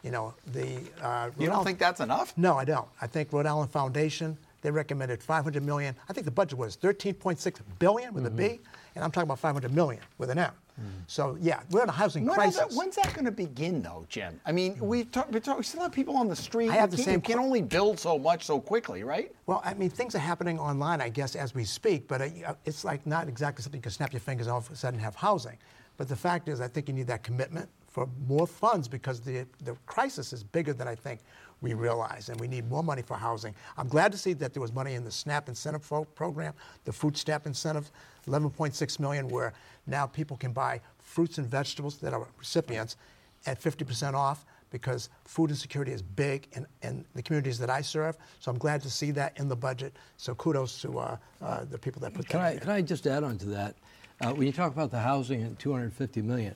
You 0.03 0.11
know, 0.11 0.33
the 0.53 0.77
uh, 1.01 1.31
You 1.37 1.47
don't 1.47 1.55
Island- 1.55 1.65
think 1.67 1.79
that's 1.79 1.99
enough? 1.99 2.33
no, 2.37 2.55
I 2.55 2.63
don't. 2.63 2.87
I 3.01 3.07
think 3.07 3.33
Rhode 3.33 3.45
Island 3.45 3.71
Foundation 3.71 4.37
they 4.61 4.71
recommended 4.71 5.21
500 5.21 5.63
million. 5.63 5.95
I 6.09 6.13
think 6.13 6.25
the 6.25 6.31
budget 6.31 6.57
was 6.57 6.75
13.6 6.77 7.59
billion 7.77 8.13
with 8.13 8.25
a 8.25 8.29
B, 8.29 8.59
and 8.95 9.03
I'm 9.03 9.11
talking 9.11 9.27
about 9.27 9.37
500 9.39 9.71
million 9.73 10.01
with 10.17 10.29
an 10.31 10.39
M. 10.39 10.51
Mm. 10.79 10.83
So 11.07 11.37
yeah, 11.39 11.61
we're 11.71 11.83
in 11.83 11.89
a 11.89 11.91
housing 11.91 12.25
No, 12.25 12.31
no, 12.31 12.35
crisis. 12.35 12.59
that, 12.59 12.73
when's 12.73 12.95
that 12.95 13.13
going 13.13 13.25
to 13.25 13.31
begin, 13.31 13.81
though, 13.81 14.05
Jim? 14.09 14.39
I 14.45 14.51
mean, 14.51 14.75
hmm. 14.75 14.85
we've 14.85 15.11
talked, 15.11 15.31
we 15.31 15.39
talk, 15.39 15.57
we 15.57 15.63
still 15.63 15.81
have 15.81 15.91
people 15.91 16.15
on 16.15 16.27
the 16.27 16.35
street. 16.35 16.69
I 16.69 16.73
have 16.73 16.91
You 16.91 16.97
the 16.97 16.97
can't- 16.97 17.05
same 17.05 17.15
You 17.15 17.35
can 17.35 17.39
only 17.39 17.61
build 17.61 17.99
so 17.99 18.17
much 18.19 18.43
so 18.43 18.59
quickly, 18.59 19.03
right? 19.03 19.33
Well, 19.45 19.61
I 19.65 19.73
mean, 19.73 19.89
things 19.89 20.13
are 20.15 20.19
happening 20.19 20.59
online, 20.59 21.01
I 21.01 21.09
guess, 21.09 21.35
as 21.35 21.55
we 21.55 21.63
speak, 21.63 22.07
but 22.07 22.21
uh, 22.21 22.29
uh 22.45 22.53
it's 22.65 22.83
like 22.83 23.05
not 23.07 23.27
exactly 23.27 23.63
something 23.63 23.79
you 23.79 23.83
can 23.83 23.91
snap 23.91 24.13
your 24.13 24.19
fingers 24.19 24.47
and 24.47 24.53
all 24.53 24.59
of 24.59 24.69
a 24.69 24.75
sudden 24.75 24.99
have 24.99 25.15
housing. 25.15 25.57
But 25.97 26.07
the 26.07 26.15
fact 26.15 26.47
is, 26.47 26.61
I 26.61 26.67
think 26.67 26.87
you 26.87 26.93
need 26.93 27.07
that 27.07 27.23
commitment 27.23 27.69
for 27.87 28.07
more 28.27 28.45
funds 28.45 28.87
because 28.87 29.19
the, 29.19 29.47
the 29.63 29.75
crisis 29.87 30.31
is 30.31 30.43
bigger 30.43 30.73
than 30.73 30.87
I 30.87 30.93
think 30.93 31.21
we 31.61 31.73
realize, 31.73 32.29
and 32.29 32.39
we 32.39 32.47
need 32.47 32.69
more 32.69 32.83
money 32.83 33.01
for 33.01 33.15
housing. 33.15 33.55
I'm 33.77 33.87
glad 33.87 34.11
to 34.11 34.17
see 34.17 34.33
that 34.33 34.53
there 34.53 34.61
was 34.61 34.71
money 34.71 34.93
in 34.93 35.03
the 35.03 35.11
SNAP 35.11 35.49
incentive 35.49 35.91
program, 36.13 36.53
the 36.85 36.93
food 36.93 37.17
stamp 37.17 37.47
incentive, 37.47 37.89
11.6 38.27 38.99
million, 38.99 39.27
where 39.27 39.53
now 39.87 40.05
people 40.05 40.37
can 40.37 40.51
buy 40.51 40.81
fruits 40.99 41.37
and 41.37 41.47
vegetables 41.47 41.97
that 41.97 42.13
are 42.13 42.27
recipients 42.37 42.97
at 43.45 43.61
50% 43.61 44.13
off 44.13 44.45
because 44.69 45.09
food 45.23 45.49
insecurity 45.49 45.93
is 45.93 46.01
big 46.01 46.47
in, 46.53 46.67
in 46.81 47.05
the 47.15 47.21
communities 47.21 47.57
that 47.59 47.69
I 47.69 47.81
serve. 47.81 48.17
So 48.39 48.51
I'm 48.51 48.57
glad 48.57 48.81
to 48.83 48.89
see 48.89 49.11
that 49.11 49.39
in 49.39 49.47
the 49.47 49.55
budget. 49.55 49.93
So 50.17 50.35
kudos 50.35 50.81
to 50.81 50.99
uh, 50.99 51.17
uh, 51.41 51.65
the 51.65 51.77
people 51.77 52.01
that 52.01 52.13
put 52.13 52.27
Can 52.27 52.41
that 52.41 52.45
I, 52.45 52.51
in 52.51 52.59
can. 52.59 52.69
I 52.71 52.81
just 52.81 53.07
add 53.07 53.23
on 53.23 53.37
to 53.39 53.45
that? 53.47 53.75
Uh, 54.19 54.33
when 54.33 54.47
you 54.47 54.51
talk 54.51 54.73
about 54.73 54.91
the 54.91 54.99
housing 54.99 55.43
and 55.43 55.57
250 55.59 56.21
million, 56.21 56.55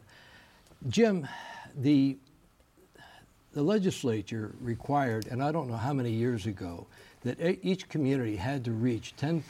Jim, 0.90 1.28
the 1.78 2.18
the 3.54 3.62
legislature 3.62 4.54
required, 4.62 5.28
and 5.28 5.44
I 5.44 5.52
don't 5.52 5.70
know 5.70 5.76
how 5.76 5.92
many 5.92 6.10
years 6.10 6.46
ago, 6.46 6.88
that 7.24 7.38
each 7.62 7.90
community 7.90 8.36
had 8.36 8.64
to 8.66 8.72
reach 8.72 9.14
10% 9.20 9.42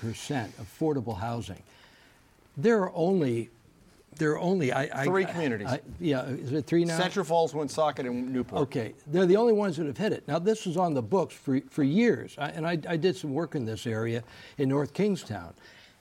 affordable 0.60 1.18
housing. 1.18 1.62
There 2.58 2.82
are 2.82 2.92
only 2.96 3.50
there 4.18 4.32
are 4.32 4.40
only 4.40 4.72
I, 4.72 4.90
I- 4.94 5.06
Three 5.06 5.26
communities. 5.26 5.68
I- 5.68 5.82
yeah, 6.00 6.26
is 6.26 6.52
it 6.52 6.66
three 6.68 6.86
now? 6.86 6.98
Central 6.98 7.26
Falls, 7.26 7.54
Woonsocket, 7.54 8.06
and 8.06 8.32
Newport. 8.32 8.62
Okay, 8.64 8.94
they're 9.08 9.26
the 9.26 9.38
only 9.38 9.54
ones 9.54 9.78
that 9.78 9.86
have 9.88 9.98
hit 9.98 10.14
it. 10.14 10.28
Now, 10.28 10.40
this 10.40 10.66
was 10.66 10.78
on 10.78 10.94
the 10.94 11.02
books 11.02 11.34
for, 11.34 11.62
for 11.70 11.84
years, 11.84 12.36
I, 12.38 12.50
and 12.50 12.68
I, 12.68 12.78
I 12.88 12.98
did 12.98 13.16
some 13.16 13.34
work 13.34 13.56
in 13.56 13.66
this 13.66 13.88
area 13.88 14.24
in 14.58 14.70
North 14.70 14.94
Kingstown. 14.94 15.54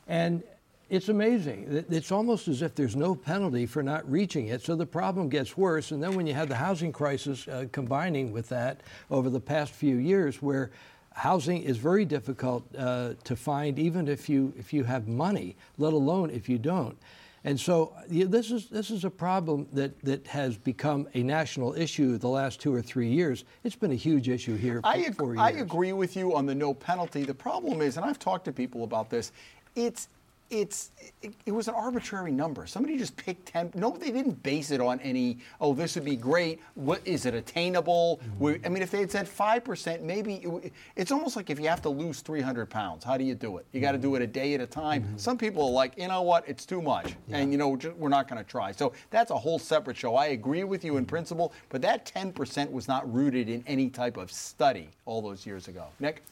And 0.09 0.43
it's 0.89 1.09
amazing. 1.09 1.85
It's 1.89 2.11
almost 2.11 2.49
as 2.49 2.63
if 2.63 2.75
there's 2.75 2.97
no 2.97 3.15
penalty 3.15 3.65
for 3.65 3.81
not 3.83 4.11
reaching 4.11 4.49
it, 4.49 4.61
so 4.61 4.75
the 4.75 4.87
problem 4.87 5.29
gets 5.29 5.57
worse. 5.57 5.93
And 5.93 6.03
then 6.03 6.17
when 6.17 6.27
you 6.27 6.35
have 6.35 6.49
the 6.49 6.57
housing 6.57 6.91
crisis 6.93 7.47
uh, 7.47 7.67
combining 7.71 8.33
with 8.33 8.49
that 8.49 8.81
over 9.11 9.31
the 9.31 9.41
past 9.41 9.73
few 9.73 9.97
years, 9.97 10.43
where 10.43 10.73
housing 11.15 11.63
is 11.63 11.77
very 11.77 12.05
difficult 12.05 12.65
uh, 12.77 13.15
to 13.23 13.37
find, 13.37 13.79
even 13.79 14.09
if 14.09 14.29
you, 14.29 14.53
if 14.59 14.73
you 14.73 14.83
have 14.83 15.07
money, 15.07 15.57
let 15.79 15.93
alone 15.93 16.29
if 16.31 16.49
you 16.49 16.59
don't. 16.59 16.99
And 17.43 17.59
so 17.59 17.95
this 18.09 18.51
is 18.51 18.69
this 18.69 18.91
is 18.91 19.05
a 19.05 19.11
problem 19.11 19.67
that, 19.73 19.99
that 20.05 20.27
has 20.27 20.59
become 20.59 21.09
a 21.15 21.23
national 21.23 21.75
issue 21.75 22.19
the 22.19 22.29
last 22.29 22.61
two 22.61 22.75
or 22.75 22.83
three 22.83 23.09
years. 23.09 23.45
It's 23.65 23.77
been 23.77 23.93
a 23.93 23.97
huge 23.97 24.29
issue 24.29 24.57
here 24.57 24.81
for 24.83 24.87
I, 24.87 25.05
ag-. 25.05 25.39
I 25.39 25.51
agree 25.53 25.95
with 25.95 26.17
you 26.17 26.35
on 26.35 26.45
the 26.45 26.55
no 26.55 26.75
penalty. 26.75 27.25
The 27.25 27.35
problem 27.35 27.81
is, 27.81 27.97
and 27.97 28.05
I've 28.05 28.19
talked 28.19 28.45
to 28.45 28.53
people 28.53 28.85
about 28.85 29.09
this, 29.09 29.33
it's 29.75 30.09
it's 30.51 30.91
it, 31.23 31.33
it 31.47 31.53
was 31.53 31.69
an 31.69 31.75
arbitrary 31.75 32.33
number. 32.33 32.67
Somebody 32.67 32.97
just 32.99 33.17
picked 33.17 33.47
10. 33.47 33.73
No, 33.75 33.91
they 33.97 34.11
didn't 34.11 34.43
base 34.43 34.71
it 34.71 34.81
on 34.81 34.99
any, 35.01 35.39
oh, 35.61 35.75
this 35.75 35.95
would 35.95 36.05
be 36.05 36.17
great. 36.17 36.61
What 36.75 37.01
is 37.07 37.27
it 37.27 37.35
attainable? 37.35 38.21
Mm-hmm. 38.23 38.39
We- 38.45 38.61
I 38.65 38.69
mean, 38.69 38.83
if 38.83 38.91
they 38.91 39.01
had 39.01 39.11
said 39.11 39.27
5%, 39.27 40.01
maybe 40.03 40.37
it, 40.37 40.73
it's 40.97 41.13
almost 41.13 41.37
like 41.37 41.51
if 41.51 41.61
you 41.61 41.69
have 41.69 41.83
to 41.83 41.89
lose 41.89 42.21
300 42.21 42.67
pounds, 42.69 43.05
how 43.05 43.17
do 43.17 43.25
you 43.25 43.35
do 43.35 43.59
it? 43.59 43.67
You 43.73 43.81
got 43.81 43.93
to 43.93 43.99
do 43.99 44.15
it 44.17 44.23
a 44.23 44.27
day 44.27 44.55
at 44.55 44.61
a 44.61 44.67
time. 44.67 45.03
Mm-hmm. 45.05 45.17
Some 45.19 45.39
people 45.39 45.65
are 45.67 45.71
like, 45.71 45.97
you 45.97 46.09
know 46.09 46.23
what, 46.23 46.49
it's 46.49 46.67
too 46.67 46.83
much. 46.83 47.15
And, 47.31 47.53
you 47.53 47.59
know, 47.59 47.77
ju- 47.77 47.95
we're 47.97 48.09
not 48.09 48.27
going 48.29 48.43
to 48.43 48.49
try. 48.49 48.73
So 48.73 48.93
that's 49.11 49.31
a 49.31 49.37
whole 49.37 49.59
separate 49.59 49.97
show. 49.97 50.17
I 50.17 50.27
agree 50.29 50.65
with 50.65 50.85
you 50.85 50.97
in 50.97 51.05
Mm-hmm. 51.05 51.09
principle, 51.11 51.53
but 51.69 51.81
that 51.83 52.05
10% 52.07 52.71
was 52.71 52.89
not 52.89 53.13
rooted 53.13 53.49
in 53.49 53.63
any 53.67 53.89
type 53.91 54.17
of 54.17 54.31
study 54.33 54.89
all 55.07 55.21
those 55.23 55.45
years 55.47 55.69
ago. 55.69 55.87
Nick? 56.01 56.23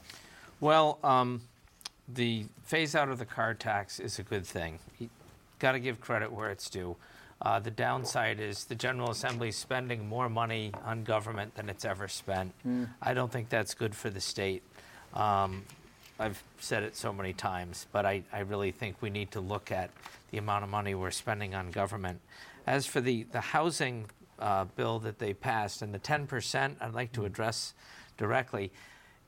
Well, 0.61 0.98
um, 1.04 1.40
the 2.12 2.46
phase 2.64 2.94
out 2.94 3.08
of 3.08 3.18
the 3.18 3.24
car 3.24 3.54
tax 3.54 4.00
is 4.00 4.18
a 4.18 4.22
good 4.22 4.46
thing. 4.46 4.78
You 4.98 5.10
got 5.58 5.72
to 5.72 5.80
give 5.80 6.00
credit 6.00 6.32
where 6.32 6.50
it's 6.50 6.70
due. 6.70 6.96
Uh, 7.40 7.60
the 7.60 7.70
downside 7.70 8.40
is 8.40 8.64
the 8.64 8.74
General 8.74 9.10
Assembly 9.10 9.50
is 9.50 9.56
spending 9.56 10.08
more 10.08 10.28
money 10.28 10.72
on 10.84 11.04
government 11.04 11.54
than 11.54 11.68
it's 11.68 11.84
ever 11.84 12.08
spent. 12.08 12.52
I 13.00 13.14
don't 13.14 13.30
think 13.30 13.48
that's 13.48 13.74
good 13.74 13.94
for 13.94 14.10
the 14.10 14.20
state. 14.20 14.62
Um, 15.14 15.62
I've 16.18 16.42
said 16.58 16.82
it 16.82 16.96
so 16.96 17.12
many 17.12 17.32
times, 17.32 17.86
but 17.92 18.04
I, 18.04 18.24
I 18.32 18.40
really 18.40 18.72
think 18.72 18.96
we 19.00 19.08
need 19.10 19.30
to 19.32 19.40
look 19.40 19.70
at 19.70 19.90
the 20.32 20.38
amount 20.38 20.64
of 20.64 20.70
money 20.70 20.94
we're 20.96 21.12
spending 21.12 21.54
on 21.54 21.70
government. 21.70 22.20
As 22.66 22.86
for 22.86 23.00
the, 23.00 23.22
the 23.30 23.40
housing 23.40 24.06
uh, 24.40 24.64
bill 24.64 24.98
that 25.00 25.20
they 25.20 25.32
passed 25.32 25.80
and 25.80 25.94
the 25.94 25.98
10%, 26.00 26.74
I'd 26.80 26.92
like 26.92 27.12
to 27.12 27.24
address 27.24 27.72
directly. 28.16 28.72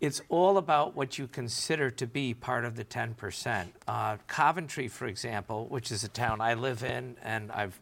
It's 0.01 0.23
all 0.31 0.57
about 0.57 0.97
what 0.97 1.19
you 1.19 1.27
consider 1.27 1.91
to 1.91 2.07
be 2.07 2.33
part 2.33 2.65
of 2.65 2.77
the 2.77 2.85
10%. 2.85 3.67
Uh, 3.87 4.17
Coventry, 4.27 4.89
for 4.89 5.07
example, 5.07 5.67
which 5.69 5.93
is 5.93 6.03
a 6.05 6.09
town 6.09 6.41
I 6.41 6.55
live 6.55 6.83
in 6.83 7.17
and 7.23 7.53
I've 7.53 7.79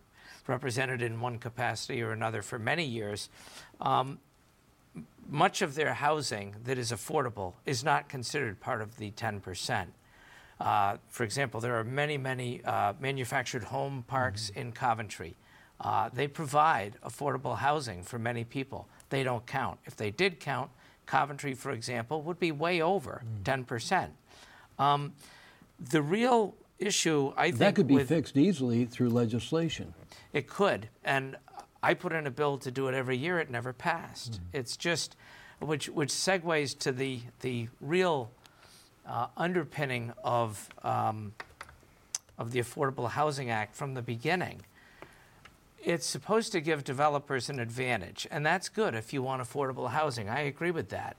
represented 0.49 1.01
in 1.01 1.21
one 1.21 1.39
capacity 1.39 2.03
or 2.03 2.11
another 2.11 2.43
for 2.43 2.59
many 2.59 2.85
years, 2.85 3.29
um, 3.81 4.19
much 5.29 5.63
of 5.63 5.77
their 5.77 5.95
housing 5.95 6.57
that 6.65 6.77
is 6.77 6.91
affordable 6.91 7.53
is 7.67 7.85
not 7.85 8.09
considered 8.09 8.59
part 8.59 8.81
of 8.81 8.97
the 8.97 9.13
10%. 9.13 9.87
Uh, 10.59 10.97
for 11.09 11.23
example, 11.23 11.61
there 11.61 11.77
are 11.77 11.85
many, 11.85 12.19
many 12.19 12.65
uh, 12.65 12.95
manufactured 12.99 13.63
home 13.63 14.05
parks 14.09 14.49
in 14.57 14.73
Coventry. 14.73 15.37
Uh, 15.81 16.09
they 16.13 16.27
provide 16.27 16.95
affordable 17.05 17.59
housing 17.59 18.03
for 18.03 18.19
many 18.19 18.43
people. 18.43 18.89
They 19.11 19.23
don't 19.23 19.47
count. 19.47 19.79
If 19.85 19.95
they 19.95 20.11
did 20.11 20.41
count, 20.41 20.71
Coventry, 21.09 21.55
for 21.55 21.71
example, 21.71 22.21
would 22.23 22.39
be 22.39 22.53
way 22.53 22.83
over 22.83 23.23
10%. 23.45 24.09
Um, 24.79 25.15
the 25.81 26.03
real 26.03 26.55
issue, 26.79 27.33
I 27.35 27.47
think, 27.47 27.59
that 27.59 27.75
could 27.75 27.87
be 27.87 27.95
with, 27.95 28.09
fixed 28.09 28.37
easily 28.37 28.85
through 28.85 29.09
legislation. 29.09 29.95
it 30.35 30.47
could. 30.47 30.91
And 31.03 31.37
I 31.83 31.95
put 31.95 32.13
in 32.13 32.27
a 32.27 32.31
bill 32.31 32.59
to 32.59 32.71
do 32.71 32.89
it 32.89 32.95
every 32.95 33.17
year. 33.17 33.41
It 33.41 33.51
never 33.51 33.73
passed. 33.73 34.33
Mm-hmm. 34.33 34.59
It's 34.59 34.77
just, 34.77 35.17
which 35.61 35.89
which 35.89 36.11
segues 36.11 36.79
to 36.81 36.93
the 36.93 37.21
the 37.41 37.69
real 37.81 38.31
uh, 39.07 39.29
underpinning 39.37 40.13
of 40.23 40.69
um, 40.85 41.33
of 42.37 42.53
the 42.53 42.61
Affordable 42.61 43.09
Housing 43.09 43.49
Act 43.49 43.75
from 43.75 43.95
the 43.95 44.03
beginning. 44.03 44.61
It's 45.85 46.07
supposed 46.07 46.53
to 46.53 46.61
give 46.61 46.85
developers 46.85 47.49
an 47.49 47.61
advantage, 47.61 48.27
and 48.31 48.45
that's 48.45 48.69
good 48.69 48.95
if 48.95 49.13
you 49.13 49.23
want 49.23 49.43
affordable 49.43 49.91
housing. 49.91 50.29
I 50.29 50.41
agree 50.41 50.71
with 50.71 50.89
that. 50.91 51.17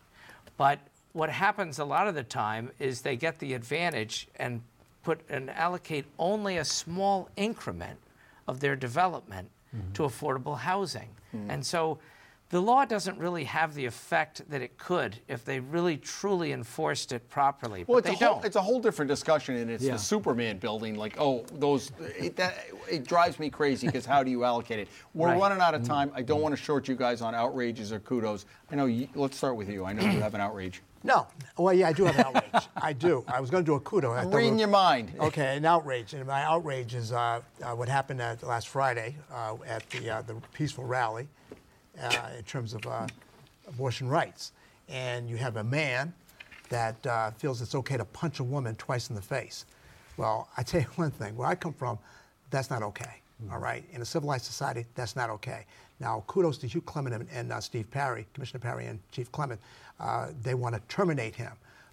But 0.58 0.80
what 1.14 1.30
happens 1.30 1.80
a 1.80 1.86
lot 1.86 2.08
of 2.08 2.16
the 2.16 2.24
time 2.24 2.72
is 2.80 3.02
they 3.02 3.16
get 3.16 3.40
the 3.40 3.54
advantage 3.54 4.28
and 4.36 4.62
put 5.04 5.22
and 5.30 5.50
allocate 5.50 6.06
only 6.18 6.58
a 6.58 6.66
small 6.66 7.30
increment 7.36 8.00
of 8.48 8.60
their 8.60 8.76
development 8.76 9.50
mm-hmm. 9.76 9.94
to 9.94 10.04
affordable 10.04 10.58
housing. 10.58 11.10
Mm-hmm. 11.34 11.52
And 11.52 11.66
so 11.66 12.00
the 12.50 12.60
law 12.60 12.84
doesn't 12.84 13.18
really 13.20 13.44
have 13.44 13.76
the 13.76 13.86
effect 13.86 14.42
that 14.50 14.62
it 14.62 14.78
could 14.78 15.18
if 15.28 15.46
they 15.46 15.60
really 15.60 15.98
truly 15.98 16.52
enforced 16.52 17.12
it 17.12 17.30
properly. 17.30 17.86
Well, 17.88 18.00
it's, 18.00 18.10
a 18.10 18.14
whole, 18.14 18.42
it's 18.44 18.56
a 18.56 18.62
whole 18.62 18.80
different 18.80 19.08
discussion, 19.08 19.56
and 19.56 19.70
it's 19.70 19.84
yeah. 19.84 19.94
the 19.94 20.00
Superman 20.00 20.58
building. 20.58 20.96
Like, 20.96 21.16
oh, 21.20 21.46
those 21.54 21.92
it, 22.18 22.36
that, 22.38 22.66
it 22.90 23.08
drives 23.08 23.40
me 23.40 23.52
crazy 23.52 23.86
because 23.86 24.06
how 24.06 24.24
do 24.24 24.32
you 24.32 24.44
allocate 24.44 24.80
it? 24.80 24.88
We're 25.14 25.28
right. 25.28 25.40
running 25.40 25.60
out 25.60 25.76
of 25.76 25.82
mm-hmm. 25.82 25.92
time. 25.92 26.12
I 26.16 26.24
don't 26.24 26.42
want 26.42 26.56
to 26.56 26.62
short 26.62 26.88
you 26.88 26.96
guys 26.96 27.22
on 27.22 27.36
outrages 27.36 27.92
or 27.92 28.00
kudos. 28.00 28.48
I 28.72 28.76
know. 28.76 28.88
You, 28.88 29.08
let's 29.14 29.38
start 29.38 29.56
with 29.56 29.70
you. 29.70 29.86
I 29.86 29.94
know 29.94 30.04
you 30.04 30.20
have 30.20 30.34
an 30.34 30.42
outrage. 30.42 30.82
No. 31.02 31.28
Well, 31.58 31.74
yeah, 31.74 31.88
I 31.88 31.94
do 31.94 32.04
have 32.04 32.20
an 32.20 32.26
outrage. 32.26 32.68
I 32.76 32.92
do. 32.92 33.24
I 33.26 33.40
was 33.40 33.50
going 33.50 33.64
to 33.64 33.66
do 33.66 33.76
a 33.76 33.80
kudo. 33.80 34.18
I'm 34.18 34.30
reading 34.32 34.60
your 34.60 34.68
mind. 34.68 35.14
Okay, 35.18 35.56
an 35.56 35.64
outrage. 35.64 36.14
And 36.14 36.28
my 36.28 36.44
outrage 36.44 36.94
is 36.94 37.14
uh, 37.14 37.40
uh, 37.64 37.72
what 37.72 37.88
happened 37.88 38.20
uh, 38.20 38.36
last 38.44 38.68
Friday 38.68 39.16
uh, 39.32 39.56
at 39.66 39.90
the, 39.92 40.10
uh, 40.10 40.22
the 40.24 40.34
peaceful 40.52 40.84
rally 40.84 41.30
in 42.38 42.44
terms 42.44 42.74
of 42.74 42.86
abortion 43.68 44.08
rights. 44.08 44.52
And 44.88 45.30
you 45.30 45.38
have 45.38 45.58
a 45.58 45.64
man 45.64 46.14
that 46.70 47.38
feels 47.38 47.62
it's 47.62 47.76
okay 47.76 47.98
to 47.98 48.06
punch 48.06 48.40
a 48.40 48.44
woman 48.44 48.76
twice 48.76 49.10
in 49.10 49.16
the 49.16 49.22
face. 49.22 49.66
Well, 50.18 50.50
I 50.58 50.64
tell 50.64 50.82
you 50.82 50.88
one 50.96 51.12
thing. 51.12 51.36
Where 51.36 51.48
I 51.48 51.56
come 51.56 51.74
from, 51.74 51.98
that's 52.50 52.70
not 52.70 52.84
okay. 52.84 53.22
Mm-hmm. 53.42 53.54
All 53.54 53.60
right? 53.60 53.84
In 53.94 54.02
a 54.02 54.06
civilized 54.06 54.46
society, 54.46 54.86
that's 54.96 55.16
not 55.16 55.30
okay. 55.30 55.66
Now, 56.00 56.24
kudos 56.28 56.58
to 56.60 56.68
Hugh 56.68 56.82
Clements 56.82 57.26
and, 57.34 57.52
and 57.52 57.64
Steve 57.64 57.90
Paré, 57.90 58.26
Commissioner 58.34 58.64
Paré 58.64 58.90
and 58.90 59.00
Chief 59.12 59.32
Clement 59.32 59.60
uh, 60.00 60.28
they 60.44 60.54
want 60.54 60.76
to 60.76 60.82
terminate 60.88 61.36
him. 61.36 61.52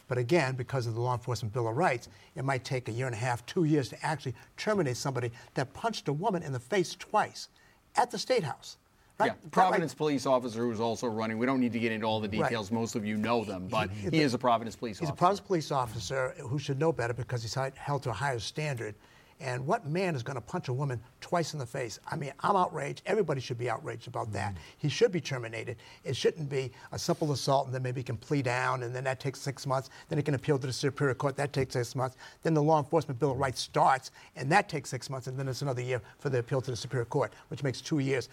But 0.09 0.19
again, 0.19 0.55
because 0.55 0.87
of 0.87 0.95
the 0.95 1.01
Law 1.01 1.15
Enforcement 1.15 1.53
Bill 1.53 1.67
of 1.67 1.77
Rights, 1.77 2.09
it 2.37 2.45
might 2.45 2.65
take 2.65 2.89
a 2.89 2.93
year 2.93 3.07
and 3.07 3.15
a 3.15 3.19
half, 3.19 3.45
two 3.47 3.65
years 3.65 3.89
to 3.89 4.07
actually 4.07 4.35
terminate 4.57 4.97
somebody 4.97 5.33
that 5.55 5.73
punched 5.75 6.07
a 6.07 6.13
woman 6.13 6.45
in 6.45 6.53
the 6.53 6.61
face 6.61 6.95
twice 6.95 7.49
at 7.97 8.13
the 8.13 8.19
State 8.19 8.45
House. 8.45 8.77
Right? 9.19 9.29
Yeah, 9.29 9.49
Providence 9.51 9.93
like, 9.93 9.99
police 9.99 10.27
officer 10.27 10.61
who's 10.61 10.81
also 10.81 11.07
running. 11.07 11.39
We 11.39 11.47
don't 11.47 11.61
need 11.61 11.73
to 11.73 11.79
get 11.79 11.91
into 11.91 12.07
all 12.07 12.21
the 12.21 12.29
details. 12.29 12.71
Right. 12.71 12.81
Most 12.81 12.97
of 12.97 13.07
you 13.07 13.17
know 13.17 13.45
them, 13.45 13.67
but 13.67 13.91
he, 13.91 14.11
he, 14.11 14.17
he 14.19 14.23
is 14.23 14.35
a 14.35 14.39
Providence 14.39 14.77
police 14.77 14.99
he's 14.99 15.09
officer. 15.09 15.13
He's 15.13 15.17
a 15.17 15.19
Providence 15.19 15.47
police 15.47 15.71
officer 15.71 16.35
who 16.39 16.59
should 16.59 16.79
know 16.79 16.93
better 16.93 17.15
because 17.15 17.41
he's 17.41 17.55
held 17.55 18.03
to 18.03 18.11
a 18.11 18.13
higher 18.13 18.39
standard. 18.39 18.95
And 19.39 19.67
what 19.67 19.87
man 19.87 20.15
is 20.15 20.23
going 20.23 20.37
to 20.37 20.41
punch 20.41 20.69
a 20.69 20.73
woman 20.73 21.01
twice 21.21 21.53
in 21.53 21.59
the 21.59 21.67
face? 21.67 21.99
I 22.11 22.17
mean, 22.17 22.33
I'm 22.41 22.57
outraged. 22.57 23.03
Everybody 23.05 23.41
should 23.41 23.59
be 23.59 23.69
outraged 23.69 24.09
about 24.09 24.33
that. 24.33 24.55
Mm. 24.55 24.59
He 24.79 24.89
should 24.89 25.13
be 25.13 25.21
terminated. 25.21 25.77
It 26.05 26.17
shouldn't 26.17 26.49
be 26.49 26.73
a 26.93 26.99
simple 26.99 27.33
assault 27.33 27.67
and 27.67 27.75
then 27.75 27.83
maybe 27.83 28.01
he 28.01 28.05
can 28.05 28.17
plea 28.17 28.41
down 28.41 28.83
and 28.83 28.95
then 28.95 29.05
that 29.05 29.21
takes 29.21 29.39
six 29.41 29.67
months. 29.67 29.91
Then 30.09 30.19
he 30.19 30.23
can 30.23 30.35
appeal 30.35 30.59
to 30.59 30.67
the 30.67 30.73
Superior 30.73 31.15
Court. 31.15 31.37
That 31.37 31.53
takes 31.53 31.75
six 31.75 31.95
months. 31.95 32.17
Then 32.43 32.55
the 32.55 32.63
Law 32.63 32.79
Enforcement 32.79 33.21
Bill 33.21 33.33
of 33.33 33.39
Rights 33.39 33.61
starts 33.61 34.11
and 34.37 34.51
that 34.53 34.71
takes 34.71 34.89
six 34.89 35.11
months. 35.11 35.27
And 35.27 35.39
then 35.39 35.49
it's 35.49 35.63
another 35.63 35.83
year 35.83 36.01
for 36.19 36.31
the 36.31 36.39
appeal 36.39 36.63
to 36.63 36.71
the 36.71 36.77
Superior 36.77 37.05
Court, 37.05 37.33
which 37.49 37.63
makes 37.63 37.83
two 37.83 37.99
years. 37.99 38.31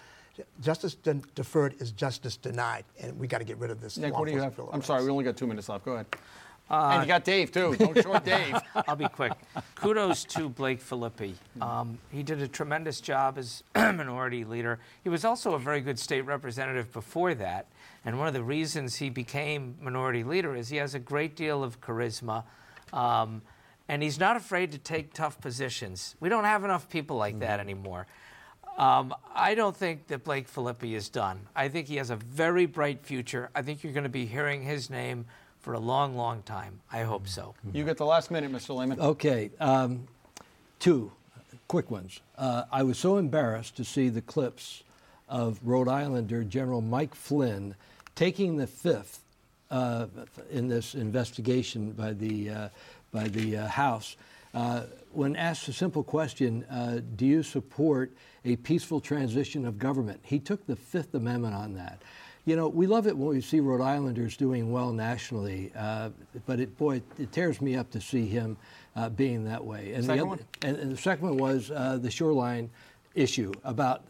Justice 0.62 0.96
de- 0.96 1.22
deferred 1.36 1.76
is 1.80 1.92
justice 1.92 2.38
denied, 2.38 2.86
and 3.00 3.20
we 3.20 3.28
got 3.28 3.38
to 3.38 3.44
get 3.44 3.58
rid 3.58 3.70
of 3.70 3.82
this. 3.82 3.98
Nick, 3.98 4.18
what 4.18 4.26
do 4.26 4.32
you 4.32 4.40
have? 4.40 4.60
I'm 4.72 4.82
sorry, 4.82 5.04
we 5.04 5.12
only 5.12 5.24
got 5.24 5.38
two 5.38 5.46
minutes 5.46 5.70
left. 5.70 5.86
Go 5.86 5.94
ahead. 5.94 6.08
Uh, 6.72 6.92
and 6.94 7.04
you 7.04 7.08
got 7.08 7.24
Dave, 7.24 7.52
too. 7.52 7.76
Don't 7.76 8.02
short 8.02 8.24
Dave. 8.26 8.58
I'll 8.88 8.96
be 8.96 9.08
quick. 9.08 9.34
Kudos 9.76 10.24
to 10.26 10.50
Blake 10.50 10.82
Filippi. 10.82 11.36
Um, 11.62 12.00
he 12.12 12.24
did 12.24 12.42
a 12.42 12.48
tremendous 12.48 13.00
job 13.02 13.38
as 13.38 13.64
minority 13.76 14.44
leader. 14.44 14.80
He 15.04 15.10
was 15.10 15.24
also 15.26 15.54
a 15.54 15.60
very 15.60 15.82
good 15.82 16.00
state 16.00 16.22
representative 16.22 16.92
before 16.92 17.36
that. 17.36 17.68
And 18.06 18.18
one 18.18 18.28
of 18.28 18.34
the 18.34 18.44
reasons 18.44 18.96
he 18.96 19.10
became 19.10 19.76
minority 19.82 20.24
leader 20.24 20.56
is 20.56 20.70
he 20.70 20.78
has 20.78 20.96
a 20.96 21.00
great 21.00 21.36
deal 21.36 21.64
of 21.64 21.80
charisma. 21.80 22.44
Um, 22.92 23.42
and 23.88 24.02
he's 24.02 24.20
not 24.20 24.38
afraid 24.38 24.72
to 24.72 24.78
take 24.78 25.14
tough 25.14 25.40
positions. 25.42 26.16
We 26.20 26.30
don't 26.30 26.46
have 26.46 26.64
enough 26.64 26.90
people 26.90 27.18
like 27.18 27.40
that 27.40 27.60
anymore. 27.60 28.08
Um, 28.78 29.14
I 29.36 29.56
don't 29.56 29.76
think 29.76 30.08
that 30.08 30.24
Blake 30.24 30.48
Filippi 30.48 30.94
is 30.94 31.10
done. 31.10 31.40
I 31.56 31.68
think 31.68 31.88
he 31.88 31.98
has 31.98 32.10
a 32.10 32.16
very 32.16 32.66
bright 32.66 33.06
future. 33.06 33.50
I 33.54 33.62
think 33.62 33.84
you're 33.84 33.94
going 33.94 34.04
to 34.04 34.10
be 34.10 34.26
hearing 34.26 34.64
his 34.64 34.90
name 34.90 35.26
for 35.60 35.74
a 35.74 35.80
long, 35.80 36.16
long 36.18 36.42
time. 36.42 36.80
I 36.92 37.04
hope 37.04 37.28
so. 37.28 37.56
You 37.72 37.86
get 37.86 37.98
the 37.98 38.06
last 38.06 38.32
minute, 38.32 38.52
Mr. 38.52 38.76
Layman. 38.76 39.00
Okay. 39.00 39.52
Um, 39.60 40.08
two 40.80 41.12
quick 41.68 41.90
ones. 41.90 42.20
Uh, 42.38 42.64
I 42.72 42.84
was 42.84 42.98
so 42.98 43.18
embarrassed 43.18 43.78
to 43.78 43.86
see 43.86 44.10
the 44.10 44.22
clips 44.22 44.84
of 45.30 45.60
Rhode 45.64 45.88
Islander 45.88 46.44
General 46.44 46.82
Mike 46.82 47.16
Flynn 47.16 47.76
taking 48.16 48.58
the 48.58 48.68
fifth 48.68 49.22
uh, 49.72 50.08
in 50.52 50.68
this 50.68 50.94
investigation 50.96 51.92
by 51.92 52.14
the, 52.14 52.50
uh, 52.50 52.70
by 53.12 53.28
the 53.28 53.58
uh, 53.58 53.68
House. 53.68 54.16
Uh, 54.54 54.84
when 55.12 55.36
asked 55.36 55.68
a 55.68 55.74
simple 55.74 56.04
question, 56.04 56.64
uh, 56.66 57.00
do 57.16 57.26
you 57.26 57.44
support 57.44 58.16
a 58.46 58.56
peaceful 58.58 59.00
transition 59.00 59.66
of 59.66 59.78
government? 59.78 60.20
He 60.24 60.40
took 60.40 60.66
the 60.66 60.76
Fifth 60.76 61.14
Amendment 61.14 61.56
on 61.56 61.74
that. 61.76 62.02
You 62.46 62.56
know, 62.56 62.68
we 62.68 62.88
love 62.88 63.08
it 63.08 63.18
when 63.18 63.30
we 63.30 63.42
see 63.42 63.62
Rhode 63.62 63.82
Islanders 63.82 64.36
doing 64.36 64.72
well 64.72 64.92
nationally, 64.92 65.72
uh, 65.78 66.10
but 66.46 66.60
it, 66.60 66.78
boy, 66.78 67.02
it 67.18 67.32
tears 67.32 67.62
me 67.62 67.76
up 67.78 67.90
to 67.92 68.02
see 68.02 68.28
him 68.28 68.58
uh, 68.96 69.10
being 69.10 69.46
that 69.46 69.64
way. 69.64 69.94
And, 69.94 70.04
second 70.04 70.18
the 70.18 70.22
other, 70.22 70.30
one? 70.30 70.40
And, 70.62 70.78
and 70.78 70.92
the 70.92 70.98
second 70.98 71.30
one 71.30 71.38
was 71.38 71.72
uh, 71.72 71.98
the 72.02 72.12
shoreline 72.12 72.70
issue 73.16 73.54
about 73.64 74.04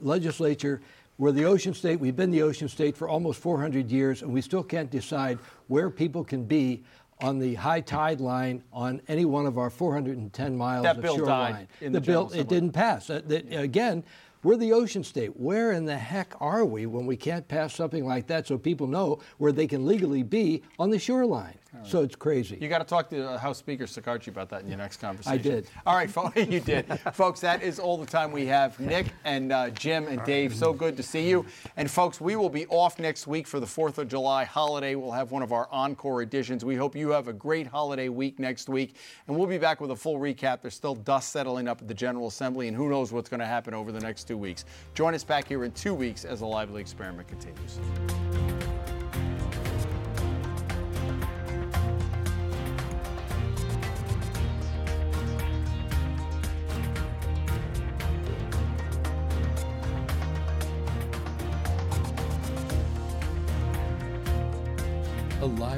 legislature. 0.00 0.80
We're 1.18 1.32
the 1.32 1.44
ocean 1.44 1.74
state. 1.74 2.00
We've 2.00 2.16
been 2.16 2.32
the 2.32 2.42
ocean 2.42 2.68
state 2.68 2.96
for 2.96 3.08
almost 3.08 3.40
400 3.40 3.90
years, 3.90 4.22
and 4.22 4.32
we 4.32 4.40
still 4.40 4.64
can't 4.64 4.90
decide 4.90 5.38
where 5.68 5.88
people 5.88 6.24
can 6.24 6.44
be 6.44 6.82
on 7.20 7.38
the 7.38 7.54
high 7.54 7.80
tide 7.80 8.20
line 8.20 8.62
on 8.72 9.00
any 9.08 9.24
one 9.24 9.46
of 9.46 9.58
our 9.58 9.70
410 9.70 10.56
miles 10.56 10.84
that 10.84 10.96
of 10.96 11.02
bill 11.02 11.16
shoreline. 11.16 11.52
Died 11.52 11.68
in 11.80 11.92
the, 11.92 12.00
the 12.00 12.06
bill 12.06 12.30
it 12.32 12.48
didn't 12.48 12.72
pass. 12.72 13.08
Uh, 13.08 13.22
that, 13.26 13.52
again, 13.52 14.04
we're 14.42 14.56
the 14.56 14.72
ocean 14.72 15.02
state. 15.02 15.36
Where 15.38 15.72
in 15.72 15.86
the 15.86 15.96
heck 15.96 16.34
are 16.40 16.64
we 16.64 16.86
when 16.86 17.06
we 17.06 17.16
can't 17.16 17.48
pass 17.48 17.74
something 17.74 18.04
like 18.04 18.26
that 18.28 18.46
so 18.46 18.58
people 18.58 18.86
know 18.86 19.20
where 19.38 19.52
they 19.52 19.66
can 19.66 19.86
legally 19.86 20.22
be 20.22 20.62
on 20.78 20.90
the 20.90 20.98
shoreline? 20.98 21.58
Right. 21.76 21.86
So 21.86 22.02
it's 22.02 22.16
crazy. 22.16 22.58
You 22.60 22.68
got 22.68 22.78
to 22.78 22.84
talk 22.84 23.08
to 23.10 23.28
uh, 23.28 23.38
House 23.38 23.58
Speaker 23.58 23.84
Shekarchi 23.84 24.28
about 24.28 24.48
that 24.50 24.62
in 24.62 24.68
your 24.68 24.78
next 24.78 24.98
conversation. 24.98 25.38
I 25.38 25.42
did. 25.42 25.68
All 25.86 25.94
right, 25.94 26.10
folks, 26.10 26.36
you 26.48 26.60
did. 26.60 26.86
folks, 27.12 27.40
that 27.40 27.62
is 27.62 27.78
all 27.78 27.96
the 27.96 28.06
time 28.06 28.32
we 28.32 28.46
have. 28.46 28.78
Nick 28.86 29.06
and 29.24 29.52
uh, 29.52 29.70
Jim 29.70 30.06
and 30.08 30.22
Dave, 30.24 30.54
so 30.54 30.72
good 30.72 30.96
to 30.96 31.02
see 31.02 31.28
you. 31.28 31.44
And 31.76 31.90
folks, 31.90 32.20
we 32.20 32.36
will 32.36 32.50
be 32.50 32.66
off 32.66 32.98
next 32.98 33.26
week 33.26 33.46
for 33.46 33.60
the 33.60 33.66
4th 33.66 33.98
of 33.98 34.08
July 34.08 34.44
holiday. 34.44 34.94
We'll 34.94 35.12
have 35.12 35.30
one 35.30 35.42
of 35.42 35.52
our 35.52 35.68
encore 35.70 36.22
editions. 36.22 36.64
We 36.64 36.76
hope 36.76 36.96
you 36.96 37.10
have 37.10 37.28
a 37.28 37.32
great 37.32 37.66
holiday 37.66 38.08
week 38.08 38.38
next 38.38 38.68
week. 38.68 38.96
And 39.26 39.36
we'll 39.36 39.46
be 39.46 39.58
back 39.58 39.80
with 39.80 39.90
a 39.90 39.96
full 39.96 40.18
recap. 40.18 40.62
There's 40.62 40.74
still 40.74 40.94
dust 40.94 41.30
settling 41.30 41.68
up 41.68 41.80
at 41.82 41.88
the 41.88 41.94
General 41.94 42.28
Assembly, 42.28 42.68
and 42.68 42.76
who 42.76 42.88
knows 42.88 43.12
what's 43.12 43.28
going 43.28 43.40
to 43.40 43.46
happen 43.46 43.74
over 43.74 43.92
the 43.92 44.00
next 44.00 44.24
two 44.24 44.38
weeks. 44.38 44.64
Join 44.94 45.14
us 45.14 45.24
back 45.24 45.48
here 45.48 45.64
in 45.64 45.72
two 45.72 45.94
weeks 45.94 46.24
as 46.24 46.40
the 46.40 46.46
lively 46.46 46.80
experiment 46.80 47.28
continues. 47.28 47.78